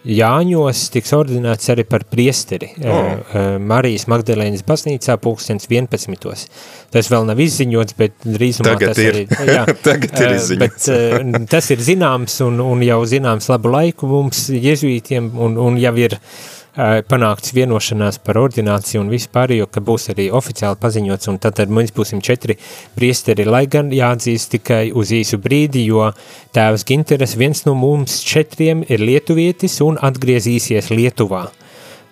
Jāņos 0.04 0.80
tiks 0.92 1.14
ordinēts 1.16 1.70
arī 1.72 1.86
par 1.88 2.04
priesteri 2.12 2.72
Oh. 2.84 2.90
oh. 2.92 3.44
Marijas 3.64 4.04
Magdalēnas 4.12 4.66
baznīcā 4.68 5.16
pulkstens 5.24 5.70
11. 5.72 6.48
Tas 6.92 7.10
vēl 7.12 7.28
nav 7.30 7.40
izziņots, 7.40 7.96
bet 8.00 8.18
drīzumā 8.28 8.74
Tagad 8.74 8.92
tas 8.92 9.00
ir. 9.04 9.14
arī, 9.14 9.24
jā, 9.56 9.64
Tagad 9.86 10.20
ir 10.20 10.28
Eh, 10.28 10.36
izziņots. 10.42 10.60
Bet 10.60 10.90
eh, 10.92 11.46
tas 11.54 11.72
ir 11.72 11.86
zināms 11.88 12.36
un, 12.44 12.60
un 12.64 12.84
jau 12.84 13.00
zināms 13.08 13.48
labu 13.54 13.72
laiku 13.74 14.10
mums 14.12 14.50
jezuītiem 14.52 15.32
un, 15.40 15.56
un 15.62 15.80
jau 15.80 15.96
ir 16.04 16.18
eh, 16.18 16.28
panākts 16.76 17.54
vienošanās 17.54 18.18
par 18.26 18.40
ordināciju 18.42 19.04
un 19.04 19.12
vispārējo, 19.14 19.68
ka 19.70 19.82
būs 19.86 20.10
arī 20.14 20.30
oficiāli 20.34 20.80
paziņots 20.82 21.30
un 21.30 21.38
tad, 21.42 21.60
mēs 21.70 21.94
būsim 21.94 22.22
četri 22.22 22.58
priesteri, 22.96 23.46
lai 23.46 23.66
gan 23.68 23.92
jāatzīst 23.94 24.56
tikai 24.56 24.88
uz 24.92 25.14
īsu 25.14 25.38
brīdi, 25.38 25.86
jo 25.86 26.10
tēvs 26.54 26.86
Ginteres 26.90 27.36
viens 27.38 27.66
no 27.68 27.76
mums 27.78 28.22
četriem 28.26 28.84
ir 28.90 29.06
lietuvietis 29.06 29.82
un 29.86 30.02
atgriezīsies 30.02 30.90
Lietuvā. 30.94 31.50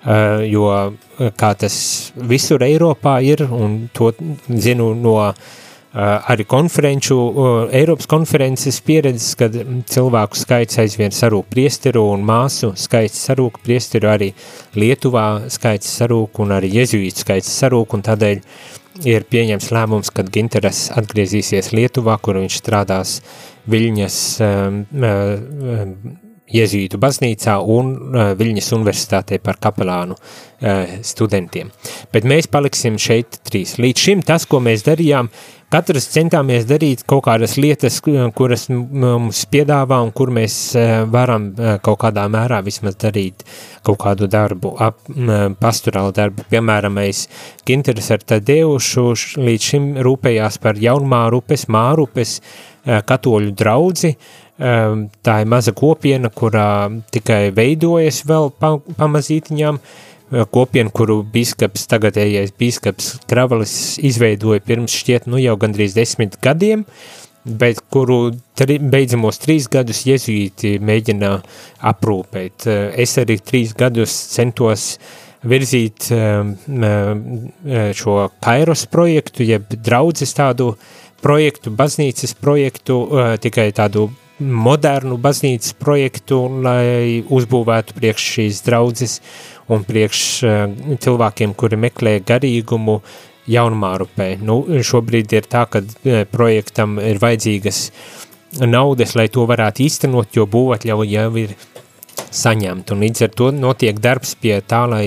Uh, 0.02 0.42
jo 0.50 0.66
kā 1.38 1.52
tas 1.54 1.76
visur 2.16 2.64
Eiropā 2.66 3.20
ir, 3.22 3.44
un 3.46 3.84
to 3.94 4.10
zinu 4.50 4.96
no 4.98 5.20
uh, 5.28 5.52
arī 5.94 6.46
konferenču, 6.48 7.16
uh, 7.16 7.74
Eiropas 7.76 8.08
konferences 8.08 8.80
pieredzes, 8.86 9.36
kad 9.36 9.56
cilvēku 9.92 10.40
skaits 10.40 10.80
aizvien 10.80 11.12
sarūk 11.12 11.50
priesteru 11.52 12.06
un 12.14 12.24
māsu 12.24 12.72
skaits 12.80 13.20
sarūk 13.28 13.60
priesteru, 13.66 14.08
arī 14.14 14.32
Lietuvā 14.80 15.50
skaits 15.52 15.92
sarūk 16.00 16.40
un 16.40 16.56
arī 16.56 16.72
jezuītu 16.78 17.26
skaits 17.26 17.52
sarūk, 17.60 17.98
un 17.98 18.06
tādēļ 18.08 18.40
ir 19.12 19.28
pieņems 19.28 19.72
lēmums, 19.76 20.12
kad 20.16 20.32
Ginteres 20.32 20.90
atgriezīsies 20.96 21.74
Lietuvā, 21.76 22.18
kur 22.24 22.40
viņš 22.40 22.60
strādās 22.64 23.20
Viļņas 23.72 24.18
um, 24.48 24.84
um, 24.96 25.96
Jēzītu 26.52 27.00
baznīcā 27.02 27.58
un 27.64 27.94
uh, 27.96 28.32
Viļņas 28.40 28.74
universitātē 28.78 29.40
par 29.44 29.60
kapelānu 29.64 30.18
uh, 30.18 31.00
studentiem. 31.06 31.72
Bet 32.12 32.28
mēs 32.28 32.50
paliksim 32.52 33.00
šeit 33.02 33.40
trīs. 33.48 33.78
Līdz 33.82 34.06
šim 34.08 34.22
tas, 34.28 34.46
ko 34.50 34.60
mēs 34.64 34.84
darījām, 34.88 35.30
katrs 35.72 36.10
centāmies 36.12 36.66
darīt 36.68 37.06
kaut 37.08 37.24
kādas 37.30 37.54
lietas, 37.56 38.02
kuras 38.04 38.66
m- 38.70 38.82
mums 39.06 39.46
piedāvā 39.52 40.02
un 40.04 40.12
kur 40.12 40.28
mēs 40.36 40.58
varam 41.14 41.46
kaut 41.86 42.02
kādā 42.04 42.26
mērā 42.28 42.60
vismaz 42.66 42.98
darīt 43.00 43.46
kaut 43.88 44.02
kādu 44.04 44.28
darbu, 44.28 44.74
ap, 44.84 45.00
pastorālu 45.64 46.12
darbu. 46.18 46.44
Piemēram, 46.52 47.00
mēs 47.00 47.24
Ginteris 47.68 48.12
ar 48.12 48.20
Tadeušu 48.34 49.08
līdz 49.40 49.70
šim 49.72 49.88
rūpējās 50.04 50.60
par 50.62 50.76
jaunmārupes, 50.84 51.70
mārupes, 51.72 52.42
katoļu 52.84 53.56
draudzi, 53.56 54.16
tā 54.60 55.36
ir 55.42 55.50
maza 55.50 55.74
kopiena, 55.74 56.30
kurā 56.30 56.90
tikai 57.14 57.52
veidojas 57.56 58.24
vēl 58.30 58.52
pa, 58.60 58.76
pamazītiņām. 58.98 59.80
Uh, 59.82 60.12
Kopiena, 60.32 60.88
kuru 60.96 61.18
biskaps, 61.28 61.84
tagadējais 61.92 62.54
biskaps 62.56 63.10
Kravalis 63.28 63.74
izveidoja 64.00 64.64
pirms 64.64 64.94
šķiet 64.96 65.28
nu 65.28 65.42
jau 65.42 65.58
gandrīz 65.60 65.92
desmit 65.98 66.38
gadiem, 66.44 66.86
bet 67.44 67.82
kuru 67.92 68.32
tri, 68.56 68.78
beidzamos 68.80 69.42
trīs 69.44 69.68
gadus 69.72 70.06
jezuīti 70.08 70.78
mēģina 70.80 71.34
aprūpēt. 71.92 72.64
Uh, 72.64 72.96
Es 72.96 73.18
arī 73.20 73.42
trīs 73.44 73.76
gadus 73.76 74.16
centos 74.32 74.96
virzīt 75.42 76.06
šo 77.98 78.16
Kairos 78.46 78.84
projektu, 78.94 79.44
jeb 79.44 79.72
draudzes 79.74 80.36
tādu 80.38 80.76
projektu, 81.22 81.74
baznīcas 81.74 82.36
projektu, 82.38 83.00
tikai 83.42 83.72
tādu 83.74 84.12
modernu 84.42 85.18
baznīcas 85.22 85.76
projektu, 85.80 86.44
lai 86.64 87.22
uzbūvētu 87.22 87.98
priekš 87.98 88.30
šīs 88.36 88.62
draudzes 88.66 89.20
un 89.72 89.86
priekš 89.88 90.24
uh, 90.44 90.64
cilvēkiem, 91.02 91.54
kuri 91.58 91.80
meklē 91.80 92.18
garīgumu 92.28 93.00
jaunmārupē. 93.52 94.34
Nu, 94.44 94.64
šobrīd 94.68 95.38
ir 95.38 95.48
tā, 95.52 95.66
ka 95.70 95.84
uh, 95.84 96.24
projektam 96.32 97.00
ir 97.02 97.22
vajadzīgas 97.22 97.86
naudas, 98.68 99.16
lai 99.16 99.30
to 99.32 99.46
varētu 99.48 99.86
īstenot, 99.86 100.34
jo 100.36 100.48
būvatļauja 100.50 101.24
jau 101.24 101.32
ir 101.40 101.56
saņemt, 102.32 102.92
un 102.94 103.06
līdz 103.06 103.26
ar 103.28 103.34
to 103.36 103.52
notiek 103.56 104.00
darbs 104.02 104.36
pie 104.40 104.58
tā, 104.64 104.86
lai, 104.90 105.06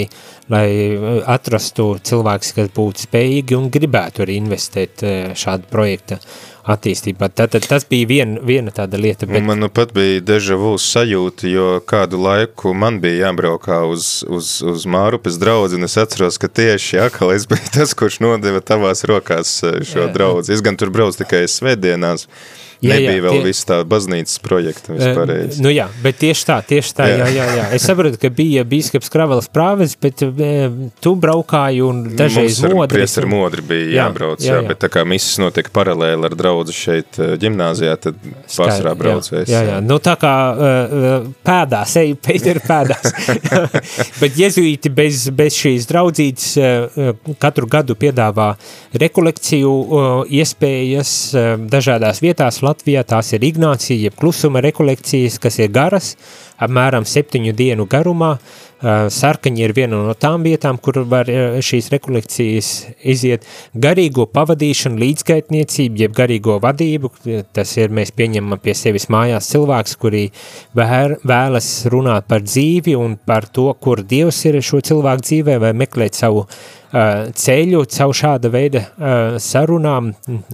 lai 0.52 0.66
uh, 0.94 1.20
atrastu 1.34 1.94
cilvēks, 2.04 2.54
kas 2.56 2.72
būtu 2.76 3.06
spējīgi 3.08 3.58
un 3.58 3.70
gribētu 3.72 4.26
arī 4.26 4.38
investēt 4.42 5.04
uh, 5.04 5.32
šādu 5.38 5.70
projekta 5.72 6.20
attīstībā. 6.64 7.28
Tātad 7.36 7.66
tas 7.68 7.84
bija 7.88 8.08
vien, 8.08 8.36
viena 8.44 8.72
tāda 8.74 8.98
lieta, 9.00 9.28
Bet... 9.28 9.44
Man 9.44 9.60
nu 9.60 9.68
pat 9.72 9.92
bija 9.96 10.22
deja 10.24 10.56
vu 10.60 10.74
sajūta, 10.80 11.48
jo 11.50 11.68
kādu 11.84 12.20
laiku 12.24 12.72
man 12.76 13.00
bija 13.02 13.28
jābraukā 13.28 13.82
uz, 13.90 14.22
uz, 14.28 14.56
uz 14.64 14.86
Mārupes 14.88 15.38
draudzi, 15.40 15.78
un 15.78 15.88
es 15.88 15.96
atceros, 16.00 16.40
ka 16.40 16.48
tieši 16.48 17.02
atkal 17.04 17.34
es 17.36 17.48
biju 17.50 17.72
tas, 17.76 17.92
kurš 17.98 18.20
nodeva 18.24 18.64
tavās 18.64 19.04
rokās 19.08 19.58
eh, 19.64 19.80
šo 19.84 20.06
Jā. 20.06 20.12
draudzi. 20.16 20.54
Es 20.56 20.64
gan 20.64 20.80
tur 20.80 20.92
braucu 20.94 21.20
tikai 21.20 21.44
svētdienās, 21.50 22.28
Jā, 22.84 22.98
jā, 23.00 23.08
nebija 23.08 23.22
vēl 23.24 23.38
tie- 23.38 23.44
viss 23.48 23.64
tā 23.68 23.78
baznīcas 23.88 24.38
projekta 24.44 24.92
vispārējais. 24.94 25.58
Nu 25.64 25.72
jā, 25.72 25.86
bet 26.04 26.18
tieši 26.20 26.44
tā, 26.50 26.58
tieši 26.68 26.92
tā, 26.98 27.06
jā, 27.08 27.24
Jā. 27.24 27.28
jā, 27.34 27.46
jā. 27.58 27.64
Es 27.78 27.86
saprotu, 27.88 28.18
ka 28.20 28.28
bija 28.30 28.64
bīskaps 28.68 29.10
Kravelas 29.12 29.48
prāves, 29.48 29.96
bet 30.00 30.22
e, 30.22 30.28
tu 31.00 31.14
braukāji 31.16 31.82
un 31.86 32.02
dažreiz 32.16 32.60
Mums 32.60 32.64
ar 32.70 32.74
modri. 32.78 32.98
priesteru 32.98 33.28
modri 33.32 33.62
bija 33.62 33.86
Jā, 33.86 33.96
jābrauc, 34.08 34.40
jā, 34.44 34.52
jā, 34.52 34.60
jā. 34.62 34.68
bet 34.68 34.78
tā 34.84 34.88
kā 34.92 35.04
misas 35.08 35.38
notiek 35.42 35.70
paralēli 35.74 36.24
ar 36.28 36.34
draudzi 36.36 36.72
šeit 36.76 37.18
eh, 37.18 37.34
ģimnāzijā, 37.40 37.96
tad 38.00 38.14
pārsvarā 38.48 38.94
braucēs. 38.98 39.48
Jā, 39.48 39.62
jā, 39.72 39.80
nu 39.82 39.98
tā 39.98 40.14
kā 40.20 40.34
pēdās, 41.44 41.96
ej, 42.00 42.14
Pēteri 42.24 42.60
pēdās. 42.64 43.12
Bet 44.20 44.36
jezuīti 44.38 44.90
bez, 44.94 45.28
bez 45.34 45.54
šīs 45.58 45.86
draudzītes 45.90 46.46
katru 47.42 47.66
gadu 47.70 47.94
piedāvā 47.98 48.54
rekolekciju 49.00 49.72
iespējas 50.34 51.12
dažādās 51.70 52.20
vietās 52.24 52.60
Latvijā. 52.64 52.73
Tās 52.82 53.32
ir 53.36 53.44
Ignācija, 53.46 54.08
jeb 54.08 54.18
klusuma 54.18 54.62
rekolekcijas, 54.64 55.38
kas 55.42 55.58
ir 55.60 55.72
garas, 55.74 56.14
apmēram 56.62 57.06
septiņu 57.08 57.54
dienu 57.56 57.86
garumā. 57.90 58.36
Sarkaņi 58.84 59.62
ir 59.64 59.72
viena 59.72 59.96
no 60.04 60.12
tām 60.12 60.42
vietām, 60.44 60.76
kur 60.76 60.98
var 61.08 61.30
šīs 61.64 61.88
rekolekcijas 61.94 62.70
iziet. 63.00 63.46
Garīgo 63.72 64.26
pavadīšanu, 64.28 65.00
līdzgaitniecību, 65.00 66.02
jeb 66.04 66.16
garīgo 66.18 66.58
vadību, 66.60 67.12
tas 67.56 67.72
ir, 67.80 67.94
mēs 67.94 68.12
pieņemam 68.12 68.60
pie 68.60 68.76
sevis 68.76 69.08
mājās 69.08 69.48
cilvēks, 69.54 69.96
kuri 70.02 70.26
vēr, 70.76 71.16
vēlas 71.24 71.70
runāt 71.88 72.28
par 72.28 72.44
dzīvi 72.44 72.98
un 73.00 73.16
par 73.16 73.48
to, 73.48 73.70
kur 73.80 74.04
Dievs 74.04 74.44
ir 74.50 74.60
šo 74.60 74.82
cilvēku 74.84 75.30
dzīvē, 75.30 75.58
vai 75.64 75.72
meklēt 75.72 76.20
savu 76.20 76.44
uh, 76.44 76.83
ceļu, 76.94 77.84
caur 77.90 78.14
šāda 78.14 78.50
veida 78.54 78.84
uh, 78.84 79.36
sarunām, 79.42 80.12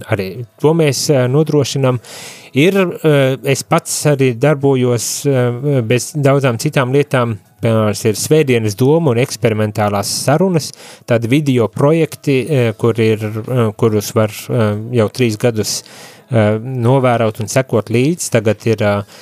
arī 0.09 0.29
to 0.61 0.73
mēs 0.77 1.05
uh, 1.11 1.27
nodrošinām. 1.29 1.99
Ir, 2.57 2.77
uh, 2.81 3.37
es 3.47 3.61
pats 3.63 3.93
arī 4.11 4.31
darbojos 4.41 5.09
uh, 5.29 5.81
bez 5.87 6.11
daudzām 6.17 6.57
citām 6.61 6.95
lietām, 6.95 7.37
piemēram, 7.61 7.93
ir 8.09 8.17
svētdienas 8.17 8.77
doma 8.79 9.13
un 9.13 9.21
eksperimentālās 9.21 10.09
sarunas, 10.25 10.71
tādi 11.05 11.29
video 11.29 11.67
projekti, 11.69 12.39
kur 12.81 12.97
ir, 12.97 13.21
kurus 13.77 14.09
var 14.17 14.33
jau 14.97 15.07
trīs 15.13 15.37
gadus 15.37 15.83
novērot 16.31 17.41
un 17.43 17.49
sekot 17.51 17.91
līdz. 17.91 18.29
Tagad 18.35 18.65
ir 18.69 18.83
eh, 18.85 19.21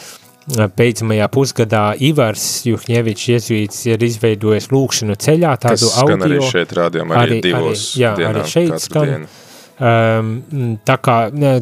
beidzamajā 0.50 1.28
pusgadā 1.34 1.84
Ivars 2.10 2.46
Juhņevičs 2.68 3.28
jezuīts 3.34 3.84
ir 3.90 4.06
izveidojis 4.08 4.70
lūkšanu 4.74 5.18
ceļā 5.20 5.54
tādu 5.62 5.90
skan 5.90 6.16
audio. 6.18 6.40
arī 6.40 6.50
šeit 6.50 6.74
rādījumā, 6.80 7.20
arī 7.22 7.42
divos 7.46 7.92
jā, 8.00 8.16
dienām 8.18 8.34
arī 8.34 8.48
šeit 8.50 8.76
skan. 8.82 9.14
dienu. 9.14 9.32
Um, 9.80 10.32
tā 10.84 10.98
kā 11.00 11.14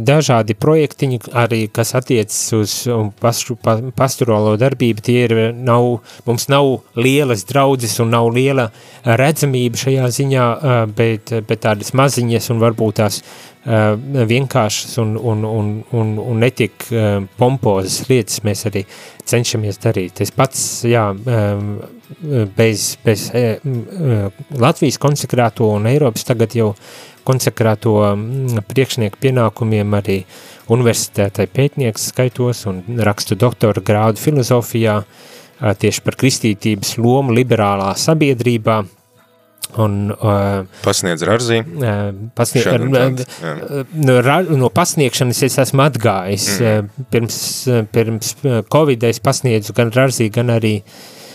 dažādi 0.01 0.55
projektiņi, 0.57 1.19
arī 1.37 1.59
kas 1.69 1.93
attiecas 1.99 2.39
uz 2.57 2.71
pašu, 3.21 3.53
pa, 3.61 3.75
pastorālo 3.93 4.55
darbību, 4.57 5.03
tie 5.05 5.17
ir, 5.27 5.33
nav, 5.53 5.99
mums 6.25 6.47
nav 6.49 6.71
lielas 6.97 7.45
draudzes 7.45 7.93
un 8.01 8.09
nav 8.15 8.31
liela 8.33 8.71
redzamība 9.05 9.77
šajā 9.83 10.07
ziņā, 10.15 10.47
uh, 10.57 10.79
bet, 10.97 11.29
bet 11.45 11.61
tādas 11.67 11.93
maziņas 11.93 12.49
un 12.55 12.63
varbūt 12.63 12.97
tās 13.03 13.19
uh, 13.21 13.93
vienkāršas 14.33 14.97
un, 15.03 15.13
un, 15.21 15.45
un, 15.45 15.69
un, 15.93 16.15
un 16.23 16.41
netik 16.41 16.87
uh, 16.89 17.19
pompozas 17.37 18.07
lietas 18.09 18.41
mēs 18.47 18.65
arī 18.71 18.81
cenšamies 19.29 19.77
darīt. 19.83 20.23
Es 20.25 20.33
pats, 20.33 20.63
jā, 20.89 21.11
um, 21.13 21.69
bez, 22.55 22.93
bez 23.03 23.27
Latvijas 24.55 24.95
konsekrēto 25.03 25.67
un 25.75 25.89
Eiropas 25.91 26.23
tagad 26.23 26.55
jau 26.55 26.69
konsekrēto 27.27 27.95
mm, 28.09 28.65
priekšnieku 28.69 29.19
pienākumiem 29.23 29.97
arī 29.99 30.21
universitētai 30.73 31.47
pētnieks 31.51 32.09
skaitos 32.11 32.65
un 32.69 32.83
rakstu 33.03 33.37
doktora 33.39 33.83
grādu 33.83 34.21
filozofijā 34.21 35.01
tieši 35.57 36.03
par 36.05 36.17
kristītības 36.19 36.97
lomu 37.01 37.35
liberālā 37.37 37.95
sabiedrībā, 37.97 38.83
Un, 39.75 40.13
uh, 40.15 40.63
pasniedz 40.79 41.25
Rāzī. 41.27 41.57
Uh, 41.59 42.13
pasniedz, 42.39 43.25
uh, 43.43 43.81
no, 43.99 44.15
no 44.61 44.69
pasniegšanas 44.71 45.41
es 45.43 45.57
esmu 45.65 45.83
atgājis. 45.83 46.45
Mm. 46.55 46.87
Uh, 46.87 47.03
pirms, 47.11 47.39
pirms 47.91 48.31
Covid 48.71 49.03
es 49.09 49.19
pasniedzu 49.19 49.75
gan 49.75 49.91
Rāzī, 49.91 50.29
gan 50.31 50.53
arī 50.55 50.77
uh, 50.79 50.87
Uh, 50.87 51.26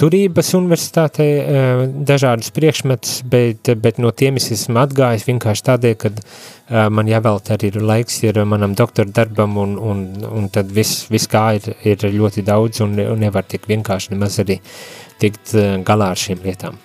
turības 0.00 0.54
universitātē 0.56 1.26
uh, 1.38 1.82
dažādus 2.08 2.52
priekšmetus, 2.56 3.18
bet, 3.28 3.68
bet 3.82 3.98
no 4.00 4.12
tiem 4.16 4.40
es 4.40 4.48
esmu 4.54 4.80
atgājis 4.80 5.26
vienkārši 5.28 5.66
tādēļ, 5.66 5.96
ka 6.00 6.12
uh, 6.12 6.86
man 6.88 7.10
jāvēlta 7.10 7.58
arī 7.58 7.72
laiks 7.76 8.22
ir 8.24 8.40
manam 8.48 8.76
doktora 8.78 9.12
darbam 9.12 9.58
un, 9.60 9.74
un, 9.76 10.06
un 10.30 10.48
tad 10.52 10.72
viss, 10.72 11.04
vis 11.12 11.28
kā 11.28 11.50
ir, 11.58 11.68
ir 11.84 12.08
ļoti 12.16 12.46
daudz 12.48 12.80
un, 12.86 12.96
un 12.96 13.20
nevar 13.20 13.44
tik 13.44 13.68
vienkārši 13.68 14.14
nemaz 14.14 14.40
arī 14.40 14.60
tikt 15.20 15.52
galā 15.84 16.14
ar 16.14 16.18
šīm 16.18 16.40
lietām. 16.46 16.80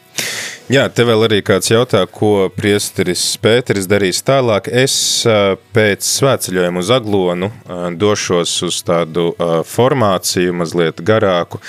Jā, 0.68 0.82
te 0.92 1.06
vēl 1.08 1.22
arī 1.24 1.38
kāds 1.48 1.70
jautā, 1.72 2.02
ko 2.12 2.50
priesteris 2.52 3.22
Pēteris 3.40 3.86
darīs 3.88 4.18
tālāk. 4.28 4.66
Es 4.68 5.24
pēc 5.72 6.04
svētceļojuma 6.04 6.82
uz 6.84 6.90
Aglonu 6.92 7.48
došos 7.96 8.56
uz 8.68 8.82
tādu 8.84 9.30
formāciju 9.64 10.58
mazliet 10.60 11.00
garāku. 11.08 11.62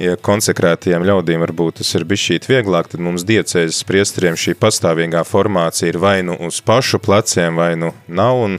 Ja 0.00 0.16
konsekrētajiem 0.16 1.04
ļaudīm 1.10 1.44
varbūt 1.44 1.82
tas 1.82 1.92
ir 1.98 2.08
bišķīt 2.08 2.48
vieglāk, 2.48 2.88
tad 2.88 3.04
mums 3.04 3.26
diecēzes 3.28 3.84
priesteriem 3.84 4.40
šī 4.40 4.56
pastāvīgā 4.56 5.26
formācija 5.28 5.92
ir 5.92 6.00
vai 6.00 6.22
nu 6.24 6.38
uz 6.48 6.62
pašu 6.64 7.02
pleciem, 7.04 7.60
vai 7.60 7.74
nu 7.76 7.92
nav, 8.08 8.46
un 8.46 8.56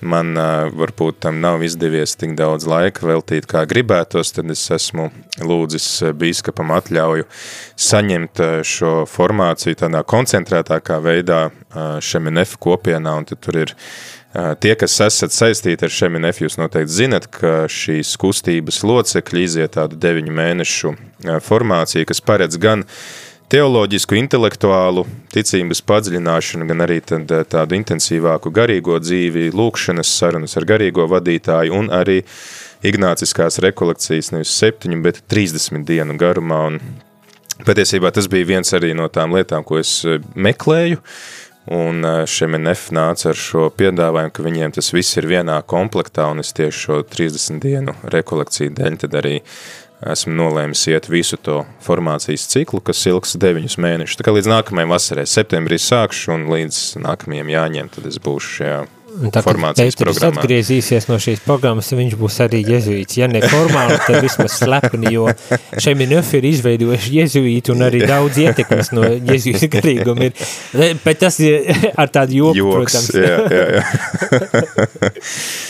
man 0.00 0.34
varbūt 0.76 1.20
tam 1.24 1.40
nav 1.42 1.62
izdevies 1.66 2.16
tik 2.18 2.34
daudz 2.38 2.66
laika 2.68 3.06
veltīt, 3.06 3.46
kā 3.50 3.64
gribētos, 3.68 4.34
tad 4.36 4.50
es 4.52 4.64
esmu 4.74 5.08
lūdzis 5.40 5.88
bīskapam 6.18 6.74
atļauju 6.76 7.28
saņemt 7.88 8.42
šo 8.66 8.92
formāciju 9.10 9.80
tādā 9.84 10.02
koncentrētākā 10.06 11.00
veidā 11.04 11.46
Šeminef 12.04 12.56
kopienā, 12.60 13.16
un 13.20 13.28
tad 13.28 13.42
tur 13.44 13.64
ir 13.64 13.74
Tie, 14.60 14.74
kas 14.76 14.98
esat 15.00 15.32
saistīti 15.32 15.86
ar 15.86 15.92
Šeminef, 15.96 16.42
jūs 16.42 16.58
noteikti 16.60 16.92
zinat, 16.92 17.24
ka 17.32 17.52
šīs 17.72 18.10
kustības 18.20 18.82
locekļi 18.84 19.44
iziet 19.46 19.72
tādu 19.78 19.96
deviņu 19.96 20.34
mēnešu 20.36 20.92
formāciju, 21.46 22.04
kas 22.10 22.20
paredz 22.20 22.58
gan 22.60 22.84
uh, 22.84 22.98
teoloģisku, 23.52 24.16
intelektuālu 24.18 25.04
ticības 25.34 25.82
padziļināšanu, 25.86 26.66
gan 26.66 26.84
arī 26.86 26.98
tad, 27.04 27.30
eh, 27.30 27.44
tādu 27.44 27.78
intensīvāku 27.78 28.50
garīgo 28.50 28.98
dzīvi, 28.98 29.52
lūkšanas 29.54 30.10
sarunas 30.18 30.56
ar 30.56 30.64
garīgo 30.64 31.06
vadītāju 31.08 31.72
un 31.72 31.88
arī 31.88 32.22
ignāciskās 32.82 33.60
rekolekcijas 33.62 34.32
nevis 34.32 34.54
septiņu, 34.60 35.02
bet 35.02 35.22
30 35.28 35.84
dienu 35.84 36.18
garumā. 36.18 36.66
Un 36.66 36.80
patiesībā 37.64 38.12
tas 38.12 38.26
bija 38.26 38.46
viens 38.46 38.70
arī 38.72 38.94
no 38.94 39.08
tām 39.08 39.32
lietām, 39.32 39.64
ko 39.64 39.78
es 39.78 40.04
eh, 40.04 40.18
meklēju, 40.34 40.98
un 41.70 42.04
eh, 42.04 42.26
Šemenef 42.26 42.90
nāca 42.90 43.30
ar 43.30 43.34
šo 43.34 43.70
piedāvājumu, 43.70 44.32
ka 44.32 44.42
viņiem 44.42 44.74
tas 44.74 44.90
viss 44.90 45.16
ir 45.16 45.26
vienā 45.26 45.62
komplektā, 45.62 46.30
un 46.30 46.40
es 46.40 46.52
tieši 46.52 46.78
šo 46.78 47.02
30 47.02 47.60
dienu 47.62 47.94
rekolekciju 48.02 48.74
dēļ 48.74 48.98
tad 49.02 49.14
arī 49.22 49.40
esmu 50.04 50.34
nolēmis 50.36 50.82
iet 50.92 51.08
visu 51.08 51.38
to 51.40 51.62
formācijas 51.84 52.48
ciklu, 52.52 52.82
kas 52.84 53.00
ilgs 53.08 53.36
deviņus 53.40 53.78
mēnešus. 53.80 54.18
Tā 54.20 54.26
kā 54.26 54.34
līdz 54.36 54.50
nākamajai 54.52 54.90
vasarai, 54.92 55.26
septembrī 55.30 55.80
sākšu 55.80 56.34
un 56.36 56.46
līdz 56.52 56.82
nākamajiem 57.00 57.54
jāņem, 57.54 57.90
tad 57.96 58.12
es 58.12 58.20
būšu 58.22 58.54
šajā 58.60 58.84
Tā, 59.32 59.40
formācijas 59.40 59.96
programmā. 59.96 60.42
atgriezīsies 60.42 61.06
no 61.08 61.16
šīs 61.22 61.40
programmas, 61.40 61.88
viņš 61.88 62.16
būs 62.20 62.34
arī 62.44 62.58
jezuīts. 62.68 63.16
Ja 63.16 63.24
ne 63.32 63.40
formāli, 63.40 63.96
tad 64.04 64.20
vismaz 64.20 64.58
slepeni, 64.58 65.14
jo 65.14 65.24
šeit 65.80 65.96
Minöf 65.96 66.34
ir 66.36 66.44
izveidojuši 66.50 67.14
jezuītu 67.22 67.72
un 67.72 67.86
arī 67.86 68.02
daudz 68.04 68.36
ietekmes 68.44 68.92
no 68.92 69.06
jezuīta 69.08 69.70
garīguma 69.72 70.28
ir. 70.28 70.36
Bet 71.06 71.22
tas 71.22 71.40
ir 71.40 71.64
ar 71.96 72.12
tādu 72.12 72.42
joku, 72.42 72.60
Joks, 72.60 72.76
protams. 72.76 73.08
Jā, 73.16 73.38
jā, 73.48 73.64
jā. 73.78 73.82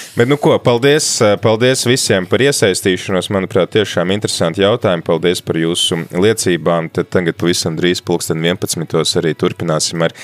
Bet, 0.16 0.28
nu 0.28 0.36
ko, 0.40 0.54
paldies, 0.58 1.18
paldies 1.44 1.82
visiem 1.84 2.24
par 2.24 2.40
iesaistīšanos. 2.40 3.26
Manuprāt, 3.36 3.74
tiešām 3.74 4.14
interesanti 4.14 4.62
jautājumi. 4.62 5.04
Paldies 5.04 5.42
par 5.44 5.58
jūsu 5.60 5.98
liecībām. 6.24 6.88
Tad 6.88 7.10
tagad 7.12 7.36
pavisam 7.36 7.76
drīz 7.76 8.00
pulksten 8.00 8.40
11. 8.40 8.96
arī 9.20 9.34
turpināsim 9.36 10.06
ar 10.06 10.14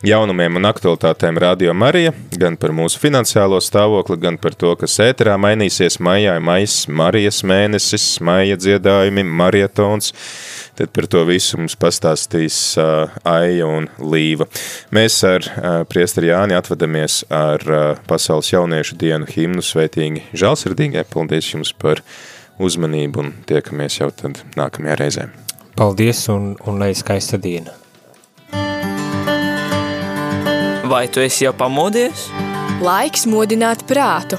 jaunumiem 0.00 0.56
un 0.56 0.70
aktualitātēm 0.70 1.36
Radio 1.44 1.76
Marija, 1.76 2.14
gan 2.40 2.56
par 2.56 2.72
mūsu 2.72 3.02
finansiālo 3.04 3.60
stāvokli, 3.60 4.16
gan 4.24 4.40
par 4.40 4.56
to, 4.56 4.72
kas 4.80 4.96
ēterā 5.04 5.36
mainīsies 5.36 6.00
maijā, 6.00 6.38
maijas, 6.40 6.86
Marijas 6.88 7.44
mēnesis, 7.44 8.14
maija 8.24 8.56
dziedājumi, 8.56 9.28
marietons 9.28 10.14
tad 10.78 10.90
par 10.94 11.06
to 11.10 11.22
visu 11.28 11.58
mums 11.60 11.76
pastāstīs 11.78 12.56
uh, 12.80 13.12
Aija 13.28 13.68
un 13.70 13.88
Līva. 13.98 14.46
Mēs 14.94 15.20
ar 15.28 15.46
uh, 15.46 15.76
priesteri 15.88 16.32
Jāni 16.32 16.56
atvadamies 16.58 17.22
ar 17.32 17.64
uh, 17.68 17.84
Pasaules 18.08 18.50
jauniešu 18.52 18.98
dienu 19.00 19.28
himnu 19.30 19.64
sveitīgi 19.64 20.26
žālsirdīgai. 20.34 21.06
Paldies 21.10 21.52
jums 21.54 21.72
par 21.72 22.02
uzmanību 22.62 23.22
un 23.22 23.32
tiekamies 23.48 24.00
jau 24.00 24.10
tad 24.14 24.42
nākamajā 24.58 24.98
reizē. 25.00 25.30
Paldies 25.74 26.26
un, 26.30 26.52
un 26.66 26.78
lai 26.82 26.92
skaista 26.94 27.40
diena. 27.40 27.74
Vai 30.84 31.06
tu 31.08 31.22
esi 31.24 31.46
jau 31.46 31.54
pamodies? 31.56 32.28
Laiks 32.84 33.24
modināt 33.30 33.86
prātu. 33.88 34.38